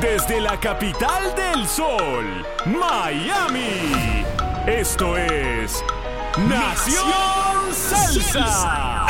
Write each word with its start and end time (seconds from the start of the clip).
Desde 0.00 0.40
la 0.40 0.58
capital 0.58 1.34
del 1.34 1.68
sol, 1.68 2.46
Miami. 2.64 4.24
Esto 4.66 5.14
es 5.18 5.84
Nación 6.48 7.74
Salsa. 7.74 9.06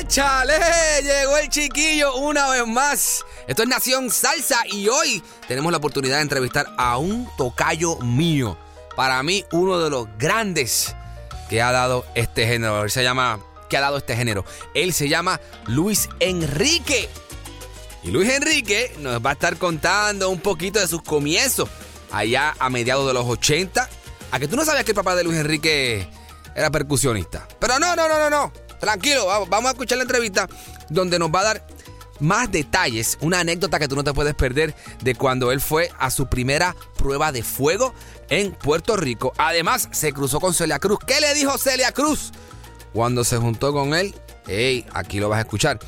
¡Échale! 0.00 0.58
Llegó 1.02 1.38
el 1.38 1.48
chiquillo 1.48 2.16
una 2.16 2.48
vez 2.50 2.66
más. 2.66 3.24
Esto 3.46 3.62
es 3.62 3.68
Nación 3.68 4.10
Salsa 4.10 4.62
y 4.66 4.88
hoy 4.88 5.22
tenemos 5.46 5.70
la 5.70 5.78
oportunidad 5.78 6.16
de 6.16 6.22
entrevistar 6.22 6.66
a 6.76 6.98
un 6.98 7.28
tocayo 7.36 7.96
mío. 7.98 8.58
Para 8.96 9.22
mí, 9.22 9.44
uno 9.52 9.78
de 9.78 9.90
los 9.90 10.08
grandes 10.18 10.96
que 11.48 11.62
ha 11.62 11.70
dado 11.70 12.04
este 12.16 12.48
género. 12.48 12.82
Él 12.82 12.90
se 12.90 13.04
llama. 13.04 13.38
que 13.68 13.76
ha 13.76 13.80
dado 13.80 13.98
este 13.98 14.16
género. 14.16 14.44
Él 14.74 14.92
se 14.92 15.08
llama 15.08 15.40
Luis 15.66 16.08
Enrique. 16.18 17.08
Y 18.02 18.10
Luis 18.10 18.30
Enrique 18.30 18.94
nos 19.00 19.24
va 19.24 19.30
a 19.30 19.32
estar 19.34 19.56
contando 19.56 20.30
un 20.30 20.40
poquito 20.40 20.78
de 20.80 20.88
sus 20.88 21.02
comienzos 21.02 21.68
allá 22.10 22.54
a 22.58 22.70
mediados 22.70 23.06
de 23.06 23.12
los 23.14 23.26
80. 23.26 23.88
A 24.32 24.38
que 24.38 24.48
tú 24.48 24.56
no 24.56 24.64
sabías 24.64 24.84
que 24.84 24.92
el 24.92 24.96
papá 24.96 25.14
de 25.16 25.24
Luis 25.24 25.38
Enrique 25.38 26.08
era 26.54 26.70
percusionista. 26.70 27.46
Pero 27.58 27.78
no, 27.78 27.94
no, 27.96 28.08
no, 28.08 28.18
no, 28.18 28.30
no. 28.30 28.52
Tranquilo, 28.78 29.26
va- 29.26 29.44
vamos 29.44 29.68
a 29.68 29.72
escuchar 29.72 29.98
la 29.98 30.02
entrevista 30.04 30.48
donde 30.88 31.18
nos 31.18 31.30
va 31.30 31.40
a 31.40 31.44
dar 31.44 31.66
más 32.20 32.50
detalles, 32.50 33.16
una 33.20 33.40
anécdota 33.40 33.78
que 33.78 33.88
tú 33.88 33.96
no 33.96 34.04
te 34.04 34.12
puedes 34.12 34.34
perder 34.34 34.74
de 35.02 35.14
cuando 35.14 35.52
él 35.52 35.60
fue 35.60 35.90
a 35.98 36.10
su 36.10 36.26
primera 36.26 36.74
prueba 36.96 37.32
de 37.32 37.42
fuego 37.42 37.94
en 38.28 38.52
Puerto 38.52 38.96
Rico. 38.96 39.32
Además, 39.38 39.88
se 39.92 40.12
cruzó 40.12 40.38
con 40.40 40.54
Celia 40.54 40.78
Cruz. 40.78 40.98
¿Qué 41.06 41.20
le 41.20 41.32
dijo 41.34 41.56
Celia 41.58 41.92
Cruz? 41.92 42.32
Cuando 42.92 43.24
se 43.24 43.36
juntó 43.38 43.72
con 43.72 43.94
él, 43.94 44.14
hey, 44.46 44.86
aquí 44.92 45.18
lo 45.18 45.28
vas 45.28 45.38
a 45.38 45.42
escuchar. 45.42 45.78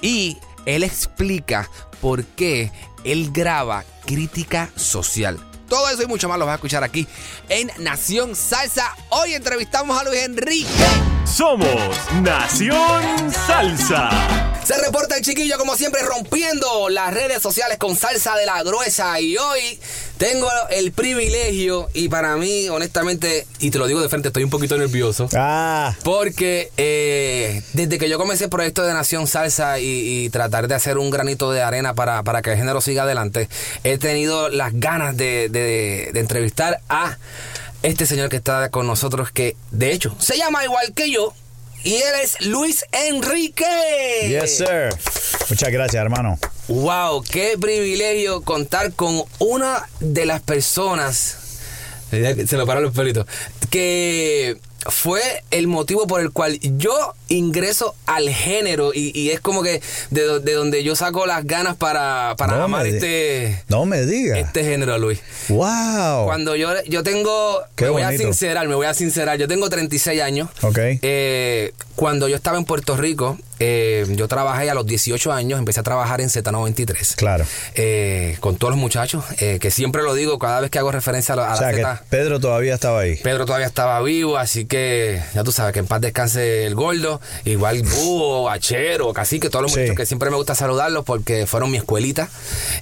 Y 0.00 0.38
él 0.66 0.82
explica 0.82 1.68
por 2.00 2.24
qué 2.24 2.70
él 3.04 3.30
graba 3.32 3.84
crítica 4.06 4.70
social. 4.76 5.38
Todo 5.68 5.88
eso 5.88 6.02
y 6.02 6.06
mucho 6.06 6.28
más 6.28 6.38
lo 6.38 6.44
vas 6.44 6.52
a 6.52 6.56
escuchar 6.56 6.84
aquí 6.84 7.06
en 7.48 7.70
Nación 7.78 8.36
Salsa. 8.36 8.94
Hoy 9.08 9.32
entrevistamos 9.32 9.98
a 9.98 10.04
Luis 10.04 10.22
Enrique. 10.22 10.68
Somos 11.24 11.68
Nación 12.22 13.32
Salsa. 13.46 14.51
Se 14.64 14.76
reporta 14.78 15.16
el 15.16 15.22
chiquillo 15.24 15.58
como 15.58 15.76
siempre 15.76 16.02
rompiendo 16.02 16.88
las 16.88 17.12
redes 17.12 17.42
sociales 17.42 17.78
con 17.78 17.96
salsa 17.96 18.36
de 18.36 18.46
la 18.46 18.62
gruesa 18.62 19.18
y 19.20 19.36
hoy 19.36 19.80
tengo 20.18 20.48
el 20.70 20.92
privilegio 20.92 21.88
y 21.94 22.08
para 22.08 22.36
mí 22.36 22.68
honestamente, 22.68 23.44
y 23.58 23.72
te 23.72 23.78
lo 23.78 23.88
digo 23.88 24.00
de 24.00 24.08
frente, 24.08 24.28
estoy 24.28 24.44
un 24.44 24.50
poquito 24.50 24.78
nervioso. 24.78 25.28
Ah, 25.34 25.96
Porque 26.04 26.70
eh, 26.76 27.62
desde 27.72 27.98
que 27.98 28.08
yo 28.08 28.18
comencé 28.18 28.44
el 28.44 28.50
proyecto 28.50 28.84
de 28.84 28.92
Nación 28.94 29.26
Salsa 29.26 29.80
y, 29.80 29.84
y 30.24 30.30
tratar 30.30 30.68
de 30.68 30.76
hacer 30.76 30.96
un 30.96 31.10
granito 31.10 31.50
de 31.50 31.60
arena 31.60 31.94
para, 31.94 32.22
para 32.22 32.40
que 32.40 32.52
el 32.52 32.56
género 32.56 32.80
siga 32.80 33.02
adelante, 33.02 33.48
he 33.82 33.98
tenido 33.98 34.48
las 34.48 34.72
ganas 34.74 35.16
de, 35.16 35.48
de- 35.48 36.10
de 36.12 36.20
entrevistar 36.20 36.80
a 36.88 37.18
este 37.82 38.06
señor 38.06 38.28
que 38.28 38.36
está 38.36 38.68
con 38.70 38.86
nosotros, 38.86 39.32
que 39.32 39.56
de 39.72 39.90
hecho 39.92 40.14
se 40.20 40.36
llama 40.38 40.62
igual 40.64 40.92
que 40.94 41.10
yo, 41.10 41.34
y 41.84 41.94
él 41.94 42.12
es 42.22 42.40
Luis 42.46 42.84
Enrique. 42.92 43.64
yes, 44.28 44.58
sir. 44.58 44.90
Muchas 45.48 45.70
gracias, 45.70 46.02
hermano. 46.02 46.38
Wow, 46.68 47.22
qué 47.22 47.56
privilegio 47.60 48.42
contar 48.42 48.92
con 48.92 49.22
una 49.38 49.88
de 50.00 50.26
las 50.26 50.40
personas. 50.40 51.38
Se 52.10 52.56
me 52.56 52.66
pararon 52.66 52.84
los 52.84 52.94
pelitos. 52.94 53.26
Que 53.70 54.58
fue 54.90 55.20
el 55.50 55.66
motivo 55.66 56.06
por 56.06 56.20
el 56.20 56.30
cual 56.32 56.58
yo 56.60 57.14
ingreso 57.28 57.94
al 58.06 58.28
género 58.28 58.92
y, 58.94 59.18
y 59.18 59.30
es 59.30 59.40
como 59.40 59.62
que 59.62 59.80
de, 60.10 60.40
de 60.40 60.52
donde 60.52 60.82
yo 60.84 60.96
saco 60.96 61.26
las 61.26 61.44
ganas 61.46 61.76
para, 61.76 62.34
para 62.36 62.56
No 62.56 62.64
amar 62.64 62.86
este, 62.86 63.62
No 63.68 63.84
me 63.86 64.04
digas. 64.04 64.38
este 64.38 64.64
género, 64.64 64.98
Luis. 64.98 65.20
Wow. 65.48 66.24
Cuando 66.24 66.56
yo, 66.56 66.70
yo 66.84 67.02
tengo, 67.02 67.60
Qué 67.76 67.84
me 67.84 67.90
voy 67.90 68.02
a 68.02 68.10
sincerar, 68.16 68.68
me 68.68 68.74
voy 68.74 68.86
a 68.86 68.94
sincerar, 68.94 69.38
yo 69.38 69.48
tengo 69.48 69.68
36 69.70 70.20
años. 70.20 70.48
Ok. 70.62 70.78
Eh, 71.02 71.72
cuando 71.96 72.28
yo 72.28 72.36
estaba 72.36 72.58
en 72.58 72.64
Puerto 72.64 72.96
Rico, 72.96 73.38
eh, 73.64 74.04
yo 74.16 74.26
trabajé 74.26 74.68
a 74.70 74.74
los 74.74 74.84
18 74.86 75.32
años, 75.32 75.60
empecé 75.60 75.78
a 75.78 75.82
trabajar 75.84 76.20
en 76.20 76.28
Z93. 76.30 77.14
Claro. 77.14 77.44
Eh, 77.76 78.36
con 78.40 78.56
todos 78.56 78.72
los 78.72 78.80
muchachos, 78.80 79.24
eh, 79.38 79.58
que 79.60 79.70
siempre 79.70 80.02
lo 80.02 80.14
digo 80.14 80.38
cada 80.40 80.58
vez 80.60 80.68
que 80.70 80.80
hago 80.80 80.90
referencia 80.90 81.34
a, 81.34 81.36
la- 81.36 81.50
a 81.50 81.54
o 81.54 81.56
sea 81.56 81.66
la 81.68 81.72
que 81.72 81.82
Z. 81.82 82.02
Pedro 82.10 82.40
todavía 82.40 82.74
estaba 82.74 83.00
ahí. 83.00 83.16
Pedro 83.22 83.46
todavía 83.46 83.68
estaba 83.68 84.00
vivo, 84.02 84.36
así 84.36 84.64
que 84.66 85.22
ya 85.32 85.44
tú 85.44 85.52
sabes 85.52 85.72
que 85.72 85.78
en 85.78 85.86
paz 85.86 86.00
descanse 86.00 86.66
el 86.66 86.74
gordo. 86.74 87.20
Igual 87.44 87.82
Búho, 87.84 88.50
Achero, 88.50 89.12
Cacique, 89.12 89.48
todos 89.48 89.62
los 89.62 89.72
Sí. 89.72 89.78
muchachos 89.80 89.96
que 89.96 90.06
siempre 90.06 90.28
me 90.30 90.36
gusta 90.36 90.54
saludarlos 90.56 91.04
porque 91.04 91.46
fueron 91.46 91.70
mi 91.70 91.76
escuelita. 91.76 92.28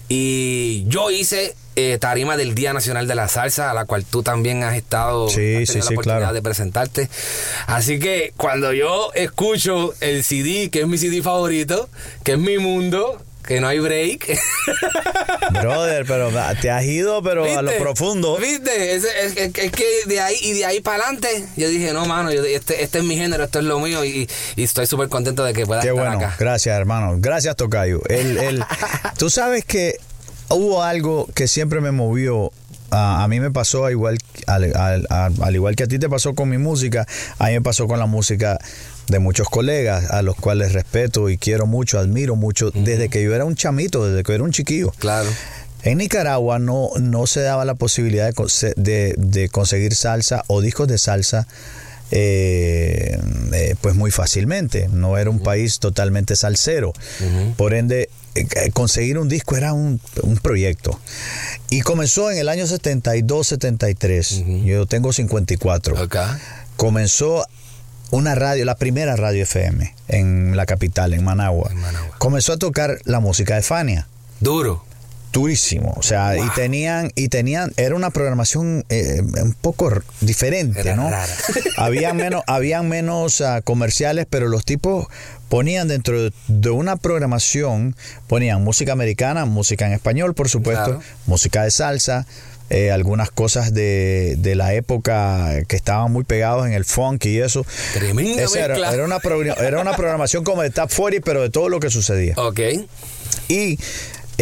Y 0.08 0.84
yo 0.88 1.10
hice 1.10 1.54
eh, 1.76 1.98
tarima 2.00 2.36
del 2.36 2.54
Día 2.54 2.72
Nacional 2.72 3.06
de 3.06 3.14
la 3.14 3.28
Salsa, 3.28 3.70
a 3.70 3.74
la 3.74 3.84
cual 3.84 4.04
tú 4.04 4.22
también 4.22 4.62
has 4.64 4.74
estado, 4.76 5.28
Sí, 5.28 5.56
has 5.62 5.68
sí, 5.70 5.78
la 5.78 5.84
sí, 5.84 5.92
oportunidad 5.94 6.18
claro. 6.20 6.34
de 6.34 6.42
presentarte. 6.42 7.08
Así 7.66 7.98
que 7.98 8.32
cuando 8.36 8.72
yo 8.72 9.10
escucho 9.14 9.94
el 10.00 10.24
CD, 10.24 10.70
que 10.70 10.80
es 10.80 10.86
mi 10.86 10.98
CD 10.98 11.22
favorito, 11.22 11.88
que 12.24 12.32
es 12.32 12.38
mi 12.38 12.58
mundo, 12.58 13.22
que 13.46 13.60
no 13.60 13.68
hay 13.68 13.78
break. 13.78 14.38
Brother, 15.52 16.04
pero 16.06 16.30
te 16.60 16.70
has 16.70 16.84
ido, 16.84 17.22
pero 17.22 17.44
a 17.44 17.62
lo 17.62 17.72
profundo. 17.78 18.36
¿Viste? 18.36 18.94
Es, 18.94 19.04
es- 19.04 19.36
es- 19.36 19.54
es 19.56 19.72
que 19.72 19.84
de 20.06 20.20
ahí 20.20 20.36
y 20.42 20.52
de 20.52 20.64
ahí 20.66 20.80
para 20.80 21.04
adelante, 21.04 21.44
yo 21.56 21.68
dije, 21.68 21.92
no, 21.92 22.04
mano, 22.06 22.30
yo- 22.32 22.44
este, 22.44 22.82
este 22.82 22.98
es 22.98 23.04
mi 23.04 23.16
género, 23.16 23.44
esto 23.44 23.58
es 23.58 23.64
lo 23.64 23.80
mío 23.80 24.04
y, 24.04 24.28
y 24.56 24.62
estoy 24.62 24.86
súper 24.86 25.08
contento 25.08 25.44
de 25.44 25.52
que 25.52 25.66
pueda 25.66 25.80
Qué 25.80 25.88
estar 25.88 26.02
bueno. 26.04 26.18
acá. 26.18 26.36
Gracias, 26.38 26.76
hermano. 26.78 27.14
Gracias, 27.18 27.56
Tocayo. 27.56 28.00
El, 28.08 28.36
el- 28.38 28.64
tú 29.18 29.30
sabes 29.30 29.64
que 29.64 29.96
hubo 30.50 30.82
algo 30.82 31.26
que 31.34 31.46
siempre 31.48 31.80
me 31.80 31.90
movió. 31.90 32.52
A, 32.92 33.22
a 33.22 33.28
mí 33.28 33.38
me 33.38 33.52
pasó 33.52 33.88
igual, 33.88 34.18
al, 34.48 34.64
al- 34.76 35.06
al- 35.10 35.34
al 35.40 35.54
igual 35.54 35.76
que 35.76 35.84
a 35.84 35.86
ti 35.86 36.00
te 36.00 36.08
pasó 36.08 36.34
con 36.34 36.48
mi 36.48 36.58
música, 36.58 37.06
a 37.38 37.46
mí 37.46 37.52
me 37.52 37.60
pasó 37.62 37.86
con 37.86 38.00
la 38.00 38.06
música 38.06 38.58
de 39.06 39.18
muchos 39.20 39.48
colegas 39.48 40.10
a 40.10 40.22
los 40.22 40.34
cuales 40.34 40.72
respeto 40.72 41.28
y 41.30 41.38
quiero 41.38 41.66
mucho, 41.66 42.00
admiro 42.00 42.34
mucho, 42.34 42.72
desde 42.72 43.08
que 43.08 43.22
yo 43.22 43.32
era 43.32 43.44
un 43.44 43.54
chamito, 43.54 44.04
desde 44.08 44.24
que 44.24 44.32
yo 44.32 44.34
era 44.34 44.44
un 44.44 44.50
chiquillo. 44.50 44.90
Claro. 44.98 45.28
En 45.82 45.98
Nicaragua 45.98 46.58
no, 46.58 46.90
no 47.00 47.28
se 47.28 47.42
daba 47.42 47.64
la 47.64 47.74
posibilidad 47.74 48.32
de- 48.76 49.14
de 49.16 49.48
conseguir 49.50 49.94
salsa 49.94 50.42
o 50.48 50.60
discos 50.60 50.88
de 50.88 50.98
salsa 50.98 51.46
eh, 52.10 53.18
eh, 53.52 53.74
pues 53.80 53.94
muy 53.94 54.10
fácilmente. 54.10 54.88
No 54.92 55.18
era 55.18 55.30
un 55.30 55.40
país 55.40 55.78
totalmente 55.78 56.36
salsero. 56.36 56.92
Por 57.56 57.74
ende, 57.74 58.08
eh, 58.34 58.70
conseguir 58.72 59.18
un 59.18 59.28
disco 59.28 59.56
era 59.56 59.72
un, 59.72 60.00
un 60.22 60.36
proyecto. 60.38 60.98
Y 61.68 61.82
comenzó 61.82 62.30
en 62.30 62.38
el 62.38 62.48
año 62.48 62.64
72-73. 62.64 64.64
Yo 64.64 64.86
tengo 64.86 65.12
54. 65.12 65.98
Acá. 65.98 66.40
Comenzó 66.76 67.44
una 68.10 68.34
radio, 68.34 68.64
la 68.64 68.76
primera 68.76 69.16
radio 69.16 69.42
FM 69.44 69.94
en 70.08 70.56
la 70.56 70.66
capital, 70.66 71.14
en 71.14 71.24
Managua. 71.24 71.68
En 71.70 71.78
Managua. 71.78 72.16
Comenzó 72.18 72.52
a 72.52 72.56
tocar 72.56 72.98
la 73.04 73.20
música 73.20 73.54
de 73.54 73.62
Fania. 73.62 74.08
Duro. 74.40 74.84
Durísimo, 75.32 75.94
o 75.96 76.02
sea, 76.02 76.36
y 76.36 76.48
tenían 76.54 77.12
y 77.14 77.28
tenían 77.28 77.72
era 77.76 77.94
una 77.94 78.10
programación 78.10 78.84
eh, 78.88 79.22
un 79.22 79.54
poco 79.54 79.90
diferente, 80.20 80.80
Era 80.80 80.96
¿no? 80.96 81.08
rara. 81.08 81.32
había 81.76 82.12
menos 82.14 82.42
habían 82.46 82.88
menos 82.88 83.40
ah, 83.40 83.60
comerciales, 83.62 84.26
pero 84.28 84.48
los 84.48 84.64
tipos 84.64 85.06
ponían 85.48 85.88
dentro 85.88 86.30
de, 86.48 86.70
una 86.70 86.96
programación 86.96 87.94
ponían 88.26 88.62
música 88.64 88.92
americana, 88.92 89.44
música 89.44 89.86
en 89.86 89.92
español, 89.92 90.34
por 90.34 90.48
supuesto, 90.48 90.84
Claro. 90.84 91.02
música 91.26 91.64
de 91.64 91.70
salsa, 91.70 92.26
eh, 92.70 92.90
algunas 92.90 93.30
cosas 93.30 93.74
de, 93.74 94.36
de 94.38 94.54
la 94.54 94.74
época 94.74 95.62
que 95.66 95.76
estaban 95.76 96.12
muy 96.12 96.24
pegados 96.24 96.66
en 96.66 96.72
el 96.72 96.84
funk 96.84 97.24
y 97.26 97.40
eso. 97.40 97.66
Tremenda 97.94 98.44
era, 98.56 98.92
era 98.92 99.04
una 99.04 99.18
era 99.58 99.80
una 99.80 99.94
programación 99.96 100.44
como 100.44 100.62
de 100.62 100.70
Top 100.70 100.90
40, 100.94 101.24
pero 101.24 101.42
de 101.42 101.50
todo 101.50 101.68
lo 101.68 101.80
que 101.80 101.90
sucedía. 101.90 102.34
Ok. 102.36 102.60
Y 103.48 103.78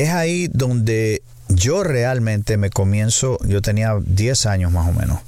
es 0.02 0.10
ahí 0.10 0.48
donde 0.48 1.22
yo 1.48 1.82
realmente 1.82 2.56
me 2.56 2.70
comienzo, 2.70 3.38
yo 3.44 3.62
tenía 3.62 3.96
10 4.00 4.46
años 4.46 4.70
más 4.70 4.88
o 4.88 4.92
menos, 4.92 5.20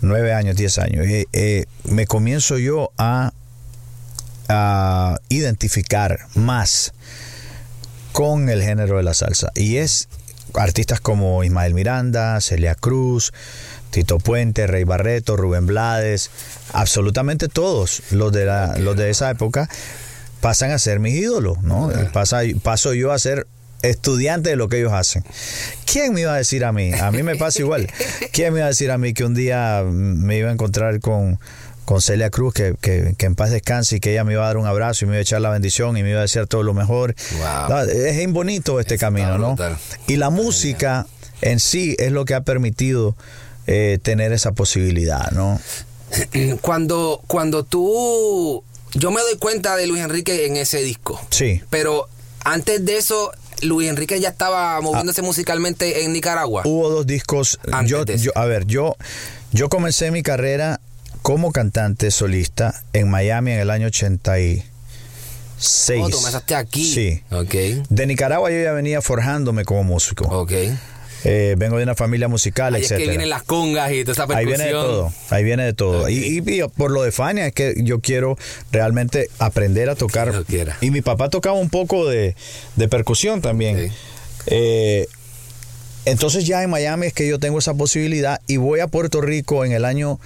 9 0.00 0.32
años, 0.32 0.56
10 0.56 0.78
años, 0.78 1.06
eh, 1.06 1.26
eh, 1.32 1.66
me 1.84 2.06
comienzo 2.06 2.56
yo 2.58 2.92
a, 2.96 3.32
a 4.48 5.18
identificar 5.28 6.18
más 6.34 6.94
con 8.12 8.48
el 8.48 8.62
género 8.62 8.96
de 8.96 9.02
la 9.02 9.12
salsa. 9.12 9.50
Y 9.54 9.76
es 9.76 10.08
artistas 10.54 11.00
como 11.00 11.42
Ismael 11.42 11.74
Miranda, 11.74 12.40
Celia 12.40 12.74
Cruz, 12.74 13.32
Tito 13.90 14.18
Puente, 14.18 14.66
Rey 14.66 14.84
Barreto, 14.84 15.36
Rubén 15.36 15.66
Blades, 15.66 16.30
absolutamente 16.72 17.48
todos 17.48 18.02
los 18.12 18.32
de, 18.32 18.46
la, 18.46 18.78
los 18.78 18.96
de 18.96 19.10
esa 19.10 19.30
época 19.30 19.68
pasan 20.40 20.70
a 20.70 20.78
ser 20.78 21.00
mis 21.00 21.14
ídolos, 21.14 21.62
¿no? 21.62 21.90
Pasa, 22.12 22.42
paso 22.62 22.94
yo 22.94 23.12
a 23.12 23.18
ser 23.18 23.46
estudiante 23.88 24.50
de 24.50 24.56
lo 24.56 24.68
que 24.68 24.78
ellos 24.78 24.92
hacen. 24.92 25.24
¿Quién 25.90 26.12
me 26.14 26.22
iba 26.22 26.34
a 26.34 26.36
decir 26.36 26.64
a 26.64 26.72
mí? 26.72 26.92
A 26.92 27.10
mí 27.10 27.22
me 27.22 27.36
pasa 27.36 27.60
igual. 27.60 27.88
¿Quién 28.32 28.52
me 28.52 28.60
iba 28.60 28.66
a 28.66 28.70
decir 28.70 28.90
a 28.90 28.98
mí 28.98 29.14
que 29.14 29.24
un 29.24 29.34
día 29.34 29.82
me 29.86 30.38
iba 30.38 30.48
a 30.50 30.52
encontrar 30.52 31.00
con, 31.00 31.38
con 31.84 32.00
Celia 32.00 32.30
Cruz, 32.30 32.54
que, 32.54 32.74
que- 32.80 33.14
que 33.16 33.26
en 33.26 33.34
paz 33.34 33.50
descanse 33.50 33.96
y 33.96 34.00
que 34.00 34.12
ella 34.12 34.24
me 34.24 34.32
iba 34.32 34.42
a 34.42 34.46
dar 34.46 34.56
un 34.56 34.66
abrazo 34.66 35.04
y 35.04 35.08
me 35.08 35.14
iba 35.14 35.18
a 35.18 35.22
echar 35.22 35.40
la 35.40 35.50
bendición 35.50 35.96
y 35.96 36.02
me 36.02 36.10
iba 36.10 36.18
a 36.18 36.22
decir 36.22 36.46
todo 36.46 36.62
lo 36.62 36.74
mejor? 36.74 37.14
Wow. 37.68 37.78
Es 37.88 38.32
bonito 38.32 38.80
este 38.80 38.98
camino, 38.98 39.38
¿no? 39.38 39.48
brutal. 39.56 39.76
Y 40.06 40.16
la 40.16 40.30
música 40.30 41.06
en 41.42 41.60
sí 41.60 41.94
es 41.98 42.10
lo 42.12 42.24
que 42.24 42.34
ha 42.34 42.40
permitido 42.42 43.16
eh, 43.66 43.98
tener 44.02 44.32
esa 44.32 44.52
posibilidad, 44.52 45.30
¿no? 45.32 45.60
Cuando, 46.60 47.22
cuando 47.26 47.64
tú. 47.64 48.62
Yo 48.94 49.10
me 49.10 49.20
doy 49.22 49.36
cuenta 49.38 49.74
de 49.76 49.86
Luis 49.88 50.02
Enrique 50.02 50.46
en 50.46 50.56
ese 50.56 50.80
disco. 50.82 51.20
Sí. 51.30 51.60
Pero 51.70 52.08
antes 52.44 52.84
de 52.84 52.96
eso, 52.98 53.32
Luis 53.62 53.88
Enrique 53.88 54.18
ya 54.20 54.30
estaba 54.30 54.80
moviéndose 54.80 55.22
musicalmente 55.22 56.04
en 56.04 56.12
Nicaragua. 56.12 56.62
Hubo 56.64 56.90
dos 56.90 57.06
discos. 57.06 57.58
Antes 57.72 57.90
Yo, 57.90 58.04
de 58.04 58.14
eso. 58.14 58.24
yo- 58.24 58.32
a 58.34 58.44
ver, 58.46 58.66
yo, 58.66 58.96
yo 59.52 59.68
comencé 59.68 60.10
mi 60.10 60.22
carrera 60.22 60.80
como 61.22 61.52
cantante 61.52 62.10
solista 62.10 62.82
en 62.92 63.08
Miami 63.08 63.52
en 63.52 63.60
el 63.60 63.70
año 63.70 63.86
86. 63.86 64.64
Oh, 66.02 66.10
tú 66.10 66.20
aquí. 66.56 66.84
Sí. 66.84 67.22
Ok. 67.30 67.54
De 67.88 68.06
Nicaragua 68.06 68.50
yo 68.50 68.62
ya 68.62 68.72
venía 68.72 69.00
forjándome 69.00 69.64
como 69.64 69.84
músico. 69.84 70.24
Ok. 70.28 70.52
Eh, 71.24 71.54
vengo 71.56 71.78
de 71.78 71.84
una 71.84 71.94
familia 71.94 72.28
musical, 72.28 72.74
Ahí 72.74 72.82
es 72.82 72.88
que 72.92 72.96
vienen 73.08 73.30
las 73.30 73.42
congas 73.44 73.90
y 73.92 74.02
toda 74.04 74.12
esa 74.12 74.26
percusión. 74.26 74.38
Ahí 74.38 74.44
viene 74.46 74.64
de 74.64 74.70
todo, 74.72 75.12
ahí 75.30 75.44
viene 75.44 75.64
de 75.64 75.72
todo. 75.72 76.08
Y, 76.10 76.14
y- 76.18 76.38
y 76.60 76.62
por 76.68 76.90
lo 76.90 77.02
de 77.02 77.12
Fania 77.12 77.46
es 77.46 77.52
que 77.54 77.74
yo 77.78 78.00
quiero 78.00 78.36
realmente 78.72 79.28
aprender 79.38 79.88
a 79.88 79.94
tocar. 79.94 80.44
Y 80.82 80.90
mi 80.90 81.00
papá 81.00 81.30
tocaba 81.30 81.56
un 81.58 81.70
poco 81.70 82.06
de, 82.08 82.36
de 82.76 82.88
percusión 82.88 83.40
también. 83.40 83.90
Eh, 84.46 85.06
entonces 86.04 86.46
ya 86.46 86.62
en 86.62 86.68
Miami 86.70 87.06
es 87.06 87.14
que 87.14 87.26
yo 87.26 87.38
tengo 87.38 87.58
esa 87.58 87.72
posibilidad 87.74 88.40
y 88.46 88.58
voy 88.58 88.80
a 88.80 88.88
Puerto 88.88 89.22
Rico 89.22 89.64
en 89.64 89.72
el 89.72 89.86
año, 89.86 90.20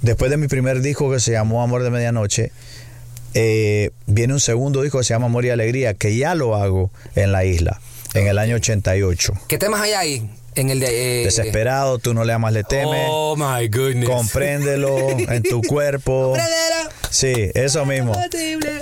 después 0.00 0.30
de 0.30 0.38
mi 0.38 0.48
primer 0.48 0.80
disco 0.80 1.10
que 1.12 1.20
se 1.20 1.32
llamó 1.32 1.62
Amor 1.62 1.82
de 1.82 1.90
Medianoche, 1.90 2.52
eh, 3.34 3.90
viene 4.06 4.32
un 4.32 4.40
segundo 4.40 4.80
disco 4.82 4.98
que 4.98 5.04
se 5.04 5.12
llama 5.12 5.26
Amor 5.26 5.44
y 5.44 5.50
Alegría, 5.50 5.92
que 5.92 6.16
ya 6.16 6.34
lo 6.34 6.56
hago 6.56 6.90
en 7.14 7.32
la 7.32 7.44
isla, 7.44 7.80
en 8.14 8.26
el 8.26 8.38
año 8.38 8.56
88. 8.56 9.32
¿Qué 9.48 9.58
temas 9.58 9.80
hay 9.80 9.92
ahí? 9.92 10.30
En 10.56 10.68
el 10.70 10.80
de. 10.80 11.20
eh, 11.22 11.24
Desesperado, 11.24 11.98
tú 11.98 12.12
no 12.12 12.24
le 12.24 12.32
amas, 12.32 12.52
le 12.52 12.64
temes. 12.64 13.06
Oh 13.08 13.36
my 13.36 13.68
goodness. 13.68 14.08
Compréndelo 14.08 15.10
en 15.18 15.42
tu 15.44 15.62
cuerpo. 15.62 16.36
Sí, 17.08 17.32
eso 17.54 17.86
mismo. 17.86 18.12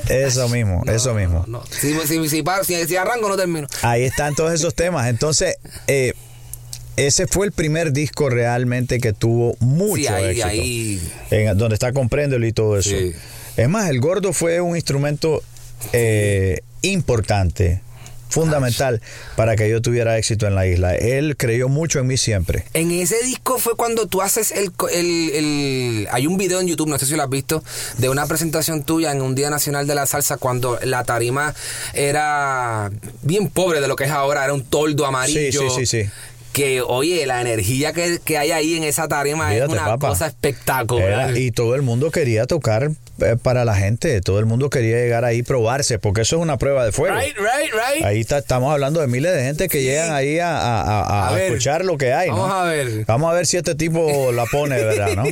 Eso 0.08 0.48
mismo, 0.48 0.82
eso 0.86 1.14
mismo. 1.14 1.44
No, 1.46 1.62
Si, 1.66 1.94
si, 2.06 2.28
si, 2.28 2.42
paro- 2.42 2.64
si- 2.64 2.86
si 2.86 2.96
arranco, 2.96 3.28
no 3.28 3.36
termino. 3.36 3.66
Ahí 3.82 4.04
están 4.04 4.34
todos 4.34 4.52
esos 4.52 4.74
temas. 4.74 5.08
Entonces, 5.08 5.56
eh, 5.86 6.14
ese 6.96 7.26
fue 7.26 7.46
el 7.46 7.52
primer 7.52 7.92
disco 7.92 8.28
realmente 8.30 8.98
que 8.98 9.12
tuvo 9.12 9.54
mucho 9.60 9.96
Sí, 10.02 10.06
ahí- 10.08 10.24
éxito. 10.30 10.46
ahí- 10.48 11.12
En- 11.30 11.56
donde 11.58 11.74
está 11.74 11.92
Compréndelo 11.92 12.46
y 12.46 12.52
todo 12.52 12.78
eso. 12.78 12.90
Sí. 12.90 13.12
Es 13.56 13.68
más, 13.68 13.90
el 13.90 14.00
gordo 14.00 14.32
fue 14.32 14.60
un 14.62 14.74
instrumento 14.74 15.42
eh, 15.92 16.60
importante, 16.82 17.82
fundamental 18.28 19.00
para 19.36 19.56
que 19.56 19.68
yo 19.68 19.80
tuviera 19.82 20.16
éxito 20.18 20.46
en 20.46 20.54
la 20.54 20.66
isla. 20.66 20.94
Él 20.94 21.36
creyó 21.36 21.68
mucho 21.68 21.98
en 21.98 22.06
mí 22.06 22.16
siempre. 22.16 22.64
En 22.74 22.90
ese 22.90 23.22
disco 23.22 23.58
fue 23.58 23.74
cuando 23.76 24.06
tú 24.06 24.22
haces 24.22 24.52
el, 24.52 24.72
co- 24.72 24.88
el, 24.88 25.30
el- 25.30 26.08
Hay 26.10 26.26
un 26.26 26.36
video 26.36 26.60
en 26.60 26.66
YouTube, 26.68 26.88
no 26.88 26.98
sé 26.98 27.06
si 27.06 27.14
lo 27.14 27.22
has 27.22 27.30
visto, 27.30 27.62
de 27.98 28.08
una 28.08 28.26
presentación 28.26 28.82
tuya 28.82 29.12
en 29.12 29.22
un 29.22 29.34
Día 29.34 29.50
Nacional 29.50 29.86
de 29.86 29.94
la 29.94 30.06
Salsa 30.06 30.36
cuando 30.36 30.78
la 30.82 31.04
tarima 31.04 31.54
era 32.08 32.90
bien 33.22 33.48
pobre 33.48 33.80
de 33.80 33.88
lo 33.88 33.96
que 33.96 34.04
es 34.04 34.10
ahora, 34.10 34.44
era 34.44 34.54
un 34.54 34.64
toldo 34.64 35.06
amarillo. 35.06 35.62
Sí, 35.62 35.68
sí, 35.70 35.86
sí, 35.86 36.04
sí. 36.04 36.10
Que, 36.52 36.80
oye, 36.80 37.24
la 37.26 37.40
energía 37.40 37.92
que, 37.92 38.18
que 38.24 38.36
hay 38.38 38.50
ahí 38.50 38.76
en 38.76 38.82
esa 38.82 39.06
tarima 39.06 39.50
Fíjate, 39.50 39.72
es 39.76 39.80
una 39.80 39.96
cosa 39.98 40.26
espectacular. 40.26 41.30
Era- 41.30 41.38
y 41.38 41.50
todo 41.52 41.74
el 41.76 41.82
mundo 41.82 42.10
quería 42.10 42.46
tocar 42.46 42.90
eh, 43.20 43.36
para 43.40 43.64
la 43.64 43.76
gente, 43.76 44.20
todo 44.22 44.38
el 44.40 44.46
mundo 44.46 44.68
quería 44.70 44.96
llegar 44.96 45.24
ahí 45.24 45.38
y 45.38 45.42
probarse, 45.42 45.98
porque 45.98 46.22
eso 46.22 46.36
es 46.36 46.42
una 46.42 46.56
prueba 46.56 46.84
de 46.84 46.90
fuego. 46.92 47.16
Right, 47.16 47.36
right, 47.36 47.72
right. 47.72 48.04
Ahí 48.04 48.20
está- 48.20 48.38
estamos 48.38 48.72
hablando 48.72 49.00
de 49.00 49.06
miles 49.08 49.32
de 49.34 49.42
gente 49.44 49.68
que 49.68 49.82
llegan 49.82 50.12
ahí 50.12 50.38
a, 50.40 50.56
a- 50.56 50.82
a- 50.82 51.02
a 51.02 51.28
A 51.28 51.32
ver, 51.32 51.44
escuchar 51.52 51.84
lo 51.84 51.96
que 51.98 52.12
hay. 52.12 52.28
¿no? 52.30 52.36
vamos 52.36 52.52
a 52.52 52.64
ver. 52.64 53.04
Vamos 53.06 53.30
a 53.30 53.34
ver 53.34 53.46
si 53.46 53.56
este 53.56 53.74
tipo 53.74 54.32
la 54.32 54.46
pone, 54.46 54.76
¿verdad? 54.84 55.14
¿no? 55.14 55.24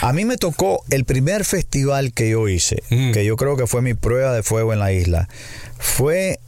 A 0.00 0.12
mí 0.12 0.24
me 0.24 0.36
tocó 0.36 0.84
el 0.90 1.04
primer 1.04 1.44
festival 1.44 2.12
que 2.12 2.30
yo 2.30 2.48
hice, 2.48 2.82
Mm. 2.90 3.12
que 3.12 3.24
yo 3.24 3.36
creo 3.36 3.56
que 3.56 3.66
fue 3.66 3.82
mi 3.82 3.94
prueba 3.94 4.32
de 4.34 4.42
fuego 4.42 4.72
en 4.72 4.78
la 4.78 4.92
isla, 4.92 5.28
fue 5.78 6.38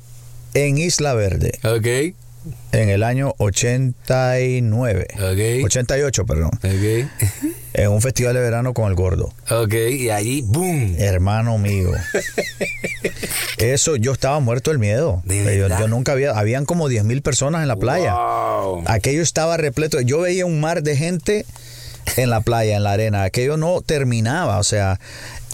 en 0.54 0.78
Isla 0.78 1.14
Verde, 1.14 1.58
Ok, 1.64 2.14
en 2.72 2.88
el 2.90 3.02
año 3.02 3.34
89, 3.38 5.06
Ok. 5.14 5.64
88, 5.64 6.26
perdón, 6.26 6.50
en 7.72 7.88
un 7.90 8.00
festival 8.00 8.34
de 8.34 8.40
verano 8.40 8.74
con 8.74 8.88
el 8.88 8.94
gordo. 8.94 9.32
ok. 9.50 9.74
Y 9.90 10.10
allí, 10.10 10.42
boom. 10.42 10.96
Hermano 10.98 11.58
mío. 11.58 11.90
Eso, 13.58 13.96
yo 13.96 14.12
estaba 14.12 14.40
muerto 14.40 14.70
del 14.70 14.78
miedo. 14.78 15.22
¿De 15.24 15.66
Yo, 15.78 15.88
nunca 15.88 16.12
había, 16.12 16.32
habían 16.32 16.64
como 16.64 16.88
10 16.88 17.04
mil 17.04 17.22
personas 17.22 17.62
en 17.62 17.68
la 17.68 17.76
playa. 17.76 18.14
Wow. 18.14 18.84
Aquello 18.86 19.22
estaba 19.22 19.56
repleto. 19.56 20.00
Yo 20.00 20.20
veía 20.20 20.46
un 20.46 20.60
mar 20.60 20.82
de 20.82 20.96
gente 20.96 21.46
en 22.16 22.30
la 22.30 22.40
playa, 22.40 22.76
en 22.76 22.82
la 22.84 22.92
arena. 22.92 23.22
Aquello 23.22 23.56
no 23.56 23.80
terminaba, 23.80 24.58
o 24.58 24.64
sea. 24.64 25.00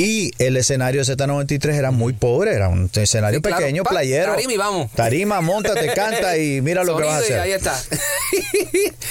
Y 0.03 0.33
el 0.39 0.57
escenario 0.57 1.05
de 1.05 1.17
Z93 1.17 1.75
era 1.75 1.91
muy 1.91 2.13
pobre, 2.15 2.55
era 2.55 2.69
un 2.69 2.91
escenario 2.95 3.39
Sí, 3.39 3.43
claro. 3.43 3.59
pequeño, 3.59 3.83
Pa- 3.83 3.91
playero. 3.91 4.33
tarima 4.33 4.53
y 4.53 4.57
vamos. 4.57 4.91
Tarima, 4.93 5.41
montate, 5.43 5.89
canta 5.95 6.39
y 6.39 6.61
mira 6.63 6.85
lo 6.85 6.97
que 6.97 7.05
vas 7.05 7.17
a 7.17 7.21
Sonido 7.21 7.47
y 7.47 7.53
hacer. 7.53 7.71
Ahí 7.71 7.83
está. 7.83 7.83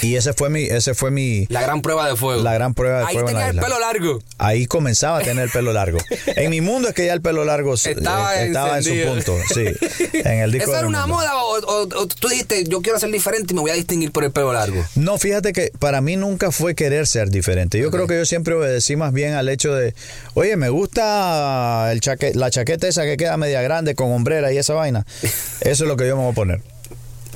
Y 0.01 0.15
ese 0.15 0.31
fue 0.31 0.50
mi, 0.50 0.63
ese 0.63 0.93
fue 0.93 1.12
mi, 1.12 1.46
La 1.50 1.62
gran 1.62 1.81
prueba 1.81 2.08
de 2.08 2.15
fuego. 2.15 2.41
La 2.41 2.53
gran 2.53 2.74
prueba 2.74 3.00
de 3.00 3.05
Ahí 3.08 3.13
fuego 3.15 3.27
la 3.31 3.34
tenía 3.34 3.50
el 3.50 3.60
pelo 3.60 3.79
largo. 3.81 4.19
ahí 4.38 4.65
comenzaba 4.65 5.17
a 5.17 5.22
tener 5.22 5.43
el 5.43 5.50
pelo 5.50 5.74
largo. 5.74 5.98
En 6.27 6.50
mi 6.51 6.62
mundo 6.62 6.88
es 6.88 6.93
que 6.96 7.05
ya 7.05 7.12
el 7.13 7.22
pelo 7.22 7.43
largo 7.43 7.74
eh, 7.74 7.77
Estaba 7.84 8.41
estaba 8.41 8.77
en 8.77 8.84
su 8.86 8.93
punto, 9.05 9.36
sí. 9.53 9.65
En 10.13 10.39
el 10.39 10.51
disco 10.53 10.69
¿Eso 10.72 10.72
de 10.72 10.79
era 10.79 10.88
una 10.88 11.01
mundo. 11.05 11.15
moda 11.17 11.36
o, 11.36 11.60
o- 11.60 11.81
o 12.03 12.08
tú 12.08 12.29
dijiste, 12.29 12.63
yo 12.63 12.81
quiero 12.81 12.98
ser 12.98 13.12
diferente 13.12 13.51
y 13.51 13.55
me 13.55 13.62
voy 13.62 13.72
a 13.72 13.74
distinguir 13.74 14.13
por 14.13 14.24
el 14.24 14.31
pelo 14.31 14.53
largo? 14.53 14.81
No, 14.96 15.17
fíjate 15.17 15.51
que 15.51 15.74
para 15.79 16.00
mí 16.00 16.15
nunca 16.15 16.51
fue 16.53 16.75
querer 16.75 17.05
ser 17.05 17.29
diferente. 17.29 17.77
Yo 17.77 17.91
creo 17.91 18.08
que 18.08 18.15
yo 18.15 18.25
siempre 18.25 18.53
obedecí 18.53 18.96
más 18.96 19.12
bien 19.12 19.34
al 19.34 19.50
hecho 19.50 19.74
de, 19.75 19.93
oye, 20.34 20.55
me 20.55 20.69
gusta 20.69 20.78
el 20.86 22.01
chaque- 22.01 22.33
la 22.36 22.50
chaqueta 22.51 22.88
esa 22.88 23.03
que 23.03 23.17
queda 23.17 23.38
media 23.38 23.62
grande 23.62 23.95
con 23.95 24.12
hombrera 24.12 24.51
y 24.51 24.57
esa 24.57 24.74
vaina. 24.74 25.05
Eso 25.62 25.83
es 25.83 25.88
lo 25.88 25.98
que 25.98 26.07
yo 26.07 26.15
me 26.15 26.24
voy 26.24 26.31
a 26.31 26.36
poner. 26.36 26.62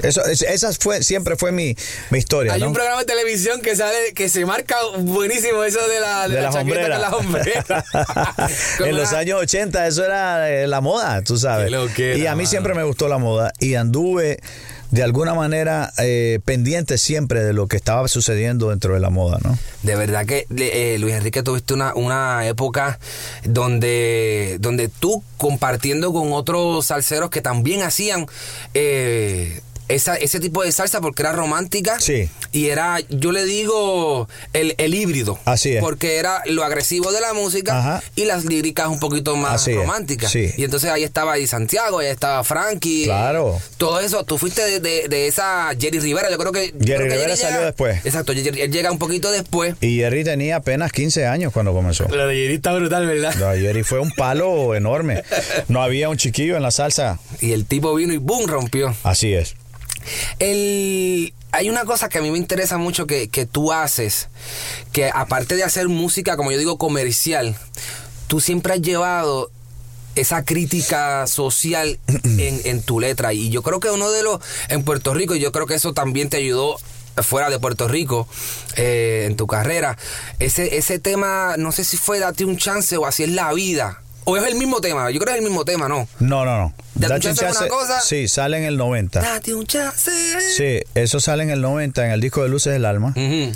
Eso, 0.01 0.25
es- 0.25 0.41
esa 0.41 0.73
fue, 0.73 1.03
siempre 1.03 1.35
fue 1.35 1.51
mi, 1.51 1.75
mi 2.09 2.17
historia, 2.17 2.53
Hay 2.53 2.59
¿no? 2.61 2.67
un 2.69 2.73
programa 2.73 3.01
de 3.01 3.05
televisión 3.05 3.61
que 3.61 3.75
sale, 3.75 4.13
que 4.15 4.27
se 4.27 4.43
marca 4.43 4.75
buenísimo 4.97 5.63
eso 5.63 5.79
de 5.87 5.99
la, 5.99 6.27
de 6.27 6.35
de 6.35 6.41
la 6.41 6.49
chaqueta. 6.49 7.83
Con 8.79 8.87
en 8.87 8.97
los 8.97 9.13
años 9.13 9.39
80 9.41 9.85
eso 9.87 10.03
era 10.03 10.49
eh, 10.49 10.65
la 10.67 10.81
moda, 10.81 11.21
tú 11.21 11.37
sabes. 11.37 11.71
Y 11.99 12.25
a 12.25 12.31
mí 12.33 12.37
mano. 12.43 12.49
siempre 12.49 12.73
me 12.73 12.83
gustó 12.83 13.07
la 13.07 13.19
moda 13.19 13.51
y 13.59 13.75
anduve 13.75 14.39
de 14.93 15.01
alguna 15.01 15.33
manera 15.33 15.91
eh, 15.97 16.39
pendiente 16.45 16.99
siempre 16.99 17.43
de 17.43 17.51
lo 17.51 17.65
que 17.65 17.77
estaba 17.77 18.07
sucediendo 18.07 18.69
dentro 18.69 18.93
de 18.93 18.99
la 18.99 19.09
moda, 19.09 19.39
¿no? 19.43 19.57
De 19.81 19.95
verdad 19.95 20.27
que, 20.27 20.45
eh, 20.55 20.97
Luis 20.99 21.15
Enrique, 21.15 21.41
tuviste 21.41 21.73
una, 21.73 21.95
una 21.95 22.45
época 22.45 22.99
donde, 23.43 24.57
donde 24.59 24.89
tú 24.89 25.23
compartiendo 25.37 26.13
con 26.13 26.31
otros 26.31 26.85
salseros 26.85 27.31
que 27.31 27.41
también 27.41 27.81
hacían 27.81 28.27
eh, 28.75 29.61
esa, 29.87 30.15
ese 30.15 30.39
tipo 30.39 30.63
de 30.63 30.71
salsa 30.71 31.01
porque 31.01 31.21
era 31.23 31.31
romántica. 31.33 31.99
Sí. 31.99 32.29
Y 32.51 32.67
era, 32.67 32.99
yo 33.09 33.31
le 33.31 33.45
digo, 33.45 34.27
el, 34.53 34.75
el 34.77 34.93
híbrido. 34.93 35.39
Así 35.45 35.75
es. 35.75 35.81
Porque 35.81 36.17
era 36.17 36.41
lo 36.45 36.63
agresivo 36.63 37.11
de 37.11 37.19
la 37.21 37.33
música 37.33 37.77
Ajá. 37.79 38.03
y 38.15 38.25
las 38.25 38.45
líricas 38.45 38.87
un 38.87 38.99
poquito 38.99 39.35
más 39.35 39.55
Así 39.55 39.71
es, 39.71 39.77
románticas. 39.77 40.31
sí. 40.31 40.51
Y 40.57 40.63
entonces 40.63 40.89
ahí 40.91 41.03
estaba 41.03 41.33
ahí 41.33 41.47
Santiago, 41.47 41.99
ahí 41.99 42.07
estaba 42.07 42.43
Frankie. 42.43 43.05
Claro. 43.05 43.59
Todo 43.77 43.99
eso, 43.99 44.23
tú 44.23 44.37
fuiste 44.37 44.63
de, 44.63 44.79
de- 44.79 45.07
de 45.07 45.27
esa 45.27 45.69
Jerry 45.79 45.99
Rivera, 45.99 46.29
yo 46.29 46.37
creo 46.37 46.51
que... 46.51 46.71
creo 46.71 46.99
que 46.99 47.03
Rivera 47.09 47.35
salió 47.35 47.57
llega- 47.57 47.65
después. 47.65 48.05
Exacto, 48.05 48.33
Jerry- 48.33 48.61
él 48.61 48.71
llega 48.71 48.91
un 48.91 48.99
poquito 48.99 49.31
después. 49.31 49.75
Y 49.81 49.97
Jerry 49.97 50.23
tenía 50.23 50.57
apenas 50.57 50.91
15 50.91 51.25
años 51.25 51.51
cuando 51.53 51.73
comenzó. 51.73 52.07
Lo 52.09 52.27
de 52.27 52.35
Jerry 52.35 52.55
está 52.55 52.73
brutal, 52.73 53.05
¿verdad? 53.07 53.33
No, 53.35 53.51
Jerry 53.51 53.83
fue 53.83 53.99
un 53.99 54.11
palo 54.11 54.75
enorme. 54.75 55.23
No 55.67 55.81
había 55.81 56.09
un 56.09 56.17
chiquillo 56.17 56.55
en 56.55 56.61
la 56.63 56.71
salsa. 56.71 57.19
Y 57.41 57.51
el 57.53 57.65
tipo 57.65 57.93
vino 57.95 58.13
y 58.13 58.17
boom, 58.17 58.47
rompió. 58.47 58.95
Así 59.03 59.33
es. 59.33 59.55
El, 60.39 61.33
hay 61.51 61.69
una 61.69 61.85
cosa 61.85 62.09
que 62.09 62.17
a 62.17 62.21
mí 62.21 62.31
me 62.31 62.37
interesa 62.37 62.77
mucho 62.77 63.07
que, 63.07 63.29
que 63.29 63.45
tú 63.45 63.71
haces, 63.71 64.29
que 64.91 65.09
aparte 65.13 65.55
de 65.55 65.63
hacer 65.63 65.89
música, 65.89 66.37
como 66.37 66.51
yo 66.51 66.57
digo, 66.57 66.77
comercial, 66.77 67.55
tú 68.27 68.39
siempre 68.39 68.73
has 68.73 68.81
llevado 68.81 69.51
esa 70.15 70.45
crítica 70.45 71.25
social 71.27 71.99
en, 72.23 72.61
en 72.65 72.81
tu 72.83 72.99
letra. 72.99 73.33
Y 73.33 73.49
yo 73.49 73.63
creo 73.63 73.79
que 73.79 73.89
uno 73.89 74.11
de 74.11 74.23
los, 74.23 74.39
en 74.69 74.83
Puerto 74.83 75.13
Rico, 75.13 75.35
y 75.35 75.39
yo 75.39 75.51
creo 75.51 75.65
que 75.65 75.75
eso 75.75 75.93
también 75.93 76.29
te 76.29 76.37
ayudó 76.37 76.77
fuera 77.21 77.49
de 77.49 77.59
Puerto 77.59 77.87
Rico 77.87 78.27
eh, 78.75 79.25
en 79.27 79.35
tu 79.35 79.45
carrera. 79.45 79.97
Ese, 80.39 80.77
ese 80.77 80.99
tema, 80.99 81.55
no 81.57 81.71
sé 81.71 81.83
si 81.83 81.97
fue 81.97 82.19
Date 82.19 82.45
un 82.45 82.57
chance 82.57 82.97
o 82.97 83.05
así 83.05 83.23
es 83.23 83.29
la 83.29 83.53
vida. 83.53 84.02
O 84.25 84.37
es 84.37 84.43
el 84.47 84.55
mismo 84.55 84.79
tema, 84.81 85.09
yo 85.11 85.19
creo 85.19 85.33
que 85.33 85.39
es 85.39 85.43
el 85.43 85.43
mismo 85.49 85.65
tema, 85.65 85.87
¿no? 85.87 86.07
No, 86.19 86.45
no, 86.45 86.57
no. 86.57 86.73
Date 86.95 87.27
un 87.29 87.35
chance 87.35 87.57
una 87.59 87.67
cosa. 87.67 88.01
Sí, 88.01 88.27
sale 88.27 88.57
en 88.57 88.63
el 88.63 88.77
90. 88.77 89.19
Date 89.21 89.53
un 89.53 89.65
chance. 89.65 90.11
Sí, 90.55 90.79
eso 90.95 91.19
sale 91.19 91.43
en 91.43 91.49
el 91.49 91.61
90 91.61 92.05
en 92.05 92.11
el 92.11 92.21
disco 92.21 92.43
de 92.43 92.49
Luces 92.49 92.71
del 92.73 92.85
Alma. 92.85 93.09
Ujú. 93.15 93.51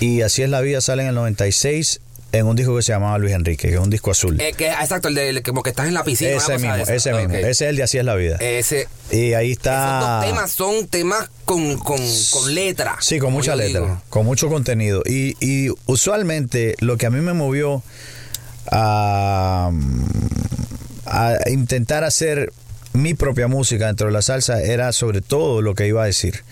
Y 0.00 0.20
Así 0.22 0.42
es 0.42 0.50
la 0.50 0.60
vida 0.60 0.80
sale 0.80 1.02
en 1.02 1.08
el 1.08 1.14
96 1.14 2.00
en 2.32 2.44
un 2.46 2.54
disco 2.56 2.76
que 2.76 2.82
se 2.82 2.92
llamaba 2.92 3.16
Luis 3.16 3.32
Enrique, 3.32 3.68
que 3.68 3.74
es 3.74 3.80
un 3.80 3.88
disco 3.88 4.10
azul. 4.10 4.38
Eh, 4.40 4.52
que, 4.54 4.66
exacto, 4.68 5.08
el 5.08 5.14
de 5.14 5.42
como 5.42 5.62
que 5.62 5.70
estás 5.70 5.86
en 5.88 5.94
la 5.94 6.04
piscina. 6.04 6.32
ese 6.32 6.58
mismo, 6.58 6.74
ese 6.74 7.12
mismo. 7.14 7.34
Ese 7.34 7.48
es 7.50 7.60
el 7.62 7.76
de 7.76 7.82
Así 7.84 7.96
es 7.96 8.04
la 8.04 8.14
vida. 8.14 8.36
Ese- 8.40 8.88
y 9.10 9.32
ahí 9.32 9.52
esos 9.52 9.58
está... 9.62 10.18
dos 10.20 10.26
temas 10.26 10.50
son 10.52 10.86
temas 10.88 11.30
con, 11.46 11.78
con, 11.78 11.98
con 12.30 12.54
letra. 12.54 12.96
Sí, 13.00 13.18
con 13.18 13.32
mucha 13.32 13.56
letra, 13.56 13.80
digo. 13.80 14.02
con 14.10 14.26
mucho 14.26 14.48
contenido. 14.48 15.02
Y, 15.06 15.34
y 15.40 15.70
usualmente 15.86 16.74
lo 16.80 16.98
que 16.98 17.06
a 17.06 17.10
mí 17.10 17.20
me 17.20 17.32
movió 17.32 17.82
a, 18.70 19.70
a 21.06 21.34
intentar 21.50 22.04
hacer 22.04 22.52
mi 22.92 23.14
propia 23.14 23.48
música 23.48 23.86
dentro 23.86 24.06
de 24.06 24.12
la 24.12 24.22
salsa 24.22 24.62
era 24.62 24.92
sobre 24.92 25.20
todo 25.20 25.60
lo 25.62 25.74
que 25.74 25.86
iba 25.86 26.02
a 26.02 26.06
decir. 26.06 26.42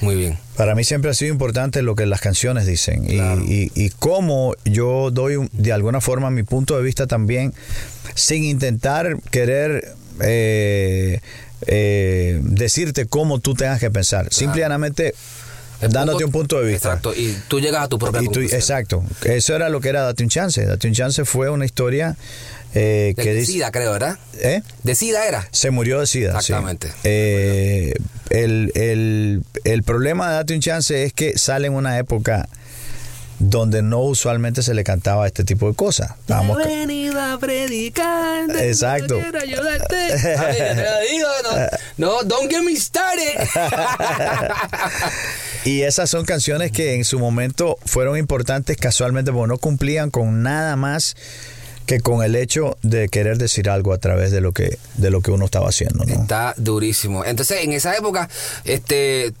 Muy 0.00 0.16
bien. 0.16 0.38
Para 0.56 0.74
mí 0.74 0.84
siempre 0.84 1.10
ha 1.10 1.14
sido 1.14 1.32
importante 1.32 1.82
lo 1.82 1.94
que 1.94 2.04
las 2.06 2.20
canciones 2.20 2.66
dicen 2.66 3.04
y- 3.08 3.18
y, 3.52 3.72
y 3.74 3.90
cómo 3.90 4.54
yo 4.64 5.10
doy 5.10 5.36
un- 5.36 5.48
de 5.52 5.72
alguna 5.72 6.00
forma 6.00 6.30
mi 6.30 6.42
punto 6.42 6.76
de 6.76 6.82
vista 6.82 7.06
también 7.06 7.52
sin 8.14 8.44
intentar 8.44 9.16
querer 9.30 9.94
eh, 10.20 11.20
eh, 11.66 12.38
decirte 12.42 13.06
cómo 13.06 13.38
tú 13.40 13.54
tengas 13.54 13.80
que 13.80 13.90
pensar. 13.90 14.28
Simplemente 14.32 15.14
dándote 15.90 16.24
un 16.24 16.30
punto 16.32 16.60
de 16.60 16.66
vista. 16.72 16.88
Exacto, 16.88 17.14
y 17.14 17.36
tú 17.48 17.60
llegas 17.60 17.84
a 17.84 17.88
tu 17.88 17.98
propia 17.98 18.22
Y 18.22 18.28
tú- 18.28 18.40
exacto. 18.40 19.04
Eso 19.24 19.54
era 19.56 19.68
lo 19.68 19.80
que 19.80 19.88
era 19.88 20.02
Date 20.02 20.22
un 20.22 20.28
Chance. 20.28 20.64
Date 20.64 20.86
un 20.88 20.94
Chance 20.94 21.24
fue 21.24 21.50
una 21.50 21.64
historia 21.64 22.16
eh, 22.74 23.14
De 23.16 23.22
que 23.22 23.34
dice... 23.34 23.52
SIDA, 23.52 23.70
creo, 23.70 23.92
¿verdad? 23.92 24.18
¿Eh? 24.40 24.62
De 24.82 24.94
SIDA 24.94 25.26
era. 25.28 25.46
Se 25.52 25.70
murió 25.70 26.00
de 26.00 26.06
SIDA. 26.06 26.32
sí. 26.40 26.52
Exactamente. 26.52 26.90
Eh, 27.04 27.94
el, 28.30 28.72
el- 28.74 29.42
el 29.64 29.82
problema 29.84 30.28
de 30.30 30.34
Date 30.36 30.54
un 30.54 30.60
Chance 30.60 31.04
es 31.04 31.12
que 31.12 31.38
sale 31.38 31.68
en 31.68 31.74
una 31.74 31.98
época 31.98 32.48
donde 33.38 33.82
no 33.82 34.00
usualmente 34.00 34.62
se 34.62 34.74
le 34.74 34.84
cantaba 34.84 35.26
este 35.26 35.44
tipo 35.44 35.68
de 35.68 35.74
cosas. 35.74 36.12
Estábamos 36.20 36.58
ca- 36.58 36.68
venido 36.68 37.20
a 37.20 37.38
predicar. 37.38 38.50
Exacto. 38.56 39.18
quiero 39.20 39.38
ayudarte. 39.40 39.96
A 40.38 40.44
ver, 40.44 40.76
te 40.76 40.84
lo 40.84 41.00
digo, 41.10 41.28
no, 41.98 42.06
no, 42.06 42.22
don't 42.24 42.50
get 42.50 42.62
me 42.62 42.76
started. 42.76 43.34
y 45.64 45.82
esas 45.82 46.10
son 46.10 46.24
canciones 46.24 46.72
que 46.72 46.94
en 46.94 47.04
su 47.04 47.18
momento 47.18 47.78
fueron 47.86 48.18
importantes 48.18 48.76
casualmente 48.76 49.32
porque 49.32 49.48
no 49.48 49.58
cumplían 49.58 50.10
con 50.10 50.42
nada 50.42 50.76
más 50.76 51.16
que 51.86 52.00
con 52.00 52.22
el 52.24 52.34
hecho 52.36 52.78
de 52.82 53.08
querer 53.08 53.36
decir 53.36 53.68
algo 53.68 53.92
a 53.92 53.98
través 53.98 54.30
de 54.30 54.40
lo 54.40 54.52
que 54.52 54.78
de 54.94 55.10
lo 55.10 55.20
que 55.20 55.30
uno 55.30 55.44
estaba 55.44 55.68
haciendo, 55.68 56.04
¿no? 56.04 56.14
Está 56.22 56.54
durísimo. 56.56 57.24
Entonces, 57.26 57.62
en 57.62 57.72
esa 57.74 57.94
época, 57.94 58.30
este, 58.64 59.34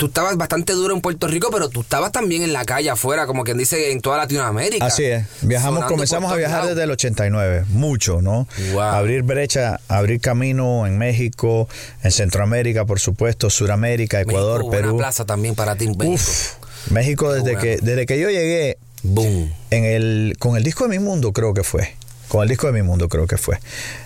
tú 0.00 0.06
estabas 0.06 0.34
bastante 0.38 0.72
duro 0.72 0.94
en 0.94 1.02
Puerto 1.02 1.26
Rico, 1.28 1.50
pero 1.52 1.68
tú 1.68 1.82
estabas 1.82 2.10
también 2.10 2.40
en 2.42 2.54
la 2.54 2.64
calle 2.64 2.88
afuera, 2.88 3.26
como 3.26 3.44
quien 3.44 3.58
dice, 3.58 3.92
en 3.92 4.00
toda 4.00 4.16
Latinoamérica. 4.16 4.86
Así 4.86 5.04
es. 5.04 5.26
Viajamos, 5.42 5.84
comenzamos 5.84 6.32
a 6.32 6.36
viajar 6.36 6.66
desde 6.66 6.84
el 6.84 6.90
89, 6.90 7.66
mucho, 7.68 8.22
¿no? 8.22 8.48
Wow. 8.72 8.80
Abrir 8.80 9.22
brecha, 9.24 9.78
abrir 9.88 10.22
camino 10.22 10.86
en 10.86 10.96
México, 10.96 11.68
en 12.02 12.12
Centroamérica, 12.12 12.86
por 12.86 12.98
supuesto, 12.98 13.50
Suramérica, 13.50 14.22
Ecuador, 14.22 14.60
México, 14.60 14.70
Perú. 14.70 14.96
plaza 14.96 15.26
también 15.26 15.54
para 15.54 15.76
ti, 15.76 15.88
México. 15.88 16.06
Uf, 16.06 16.54
México 16.90 17.30
desde 17.30 17.52
bueno. 17.52 17.60
que 17.60 17.76
desde 17.82 18.06
que 18.06 18.18
yo 18.18 18.30
llegué 18.30 18.78
Boom. 19.02 19.52
en 19.70 19.84
el 19.84 20.36
con 20.38 20.56
el 20.56 20.62
disco 20.62 20.84
de 20.84 20.98
Mi 20.98 20.98
Mundo 20.98 21.34
creo 21.34 21.52
que 21.52 21.62
fue. 21.62 21.94
Con 22.30 22.44
el 22.44 22.48
disco 22.48 22.68
de 22.68 22.72
Mi 22.72 22.82
Mundo 22.82 23.08
creo 23.08 23.26
que 23.26 23.36
fue. 23.36 23.58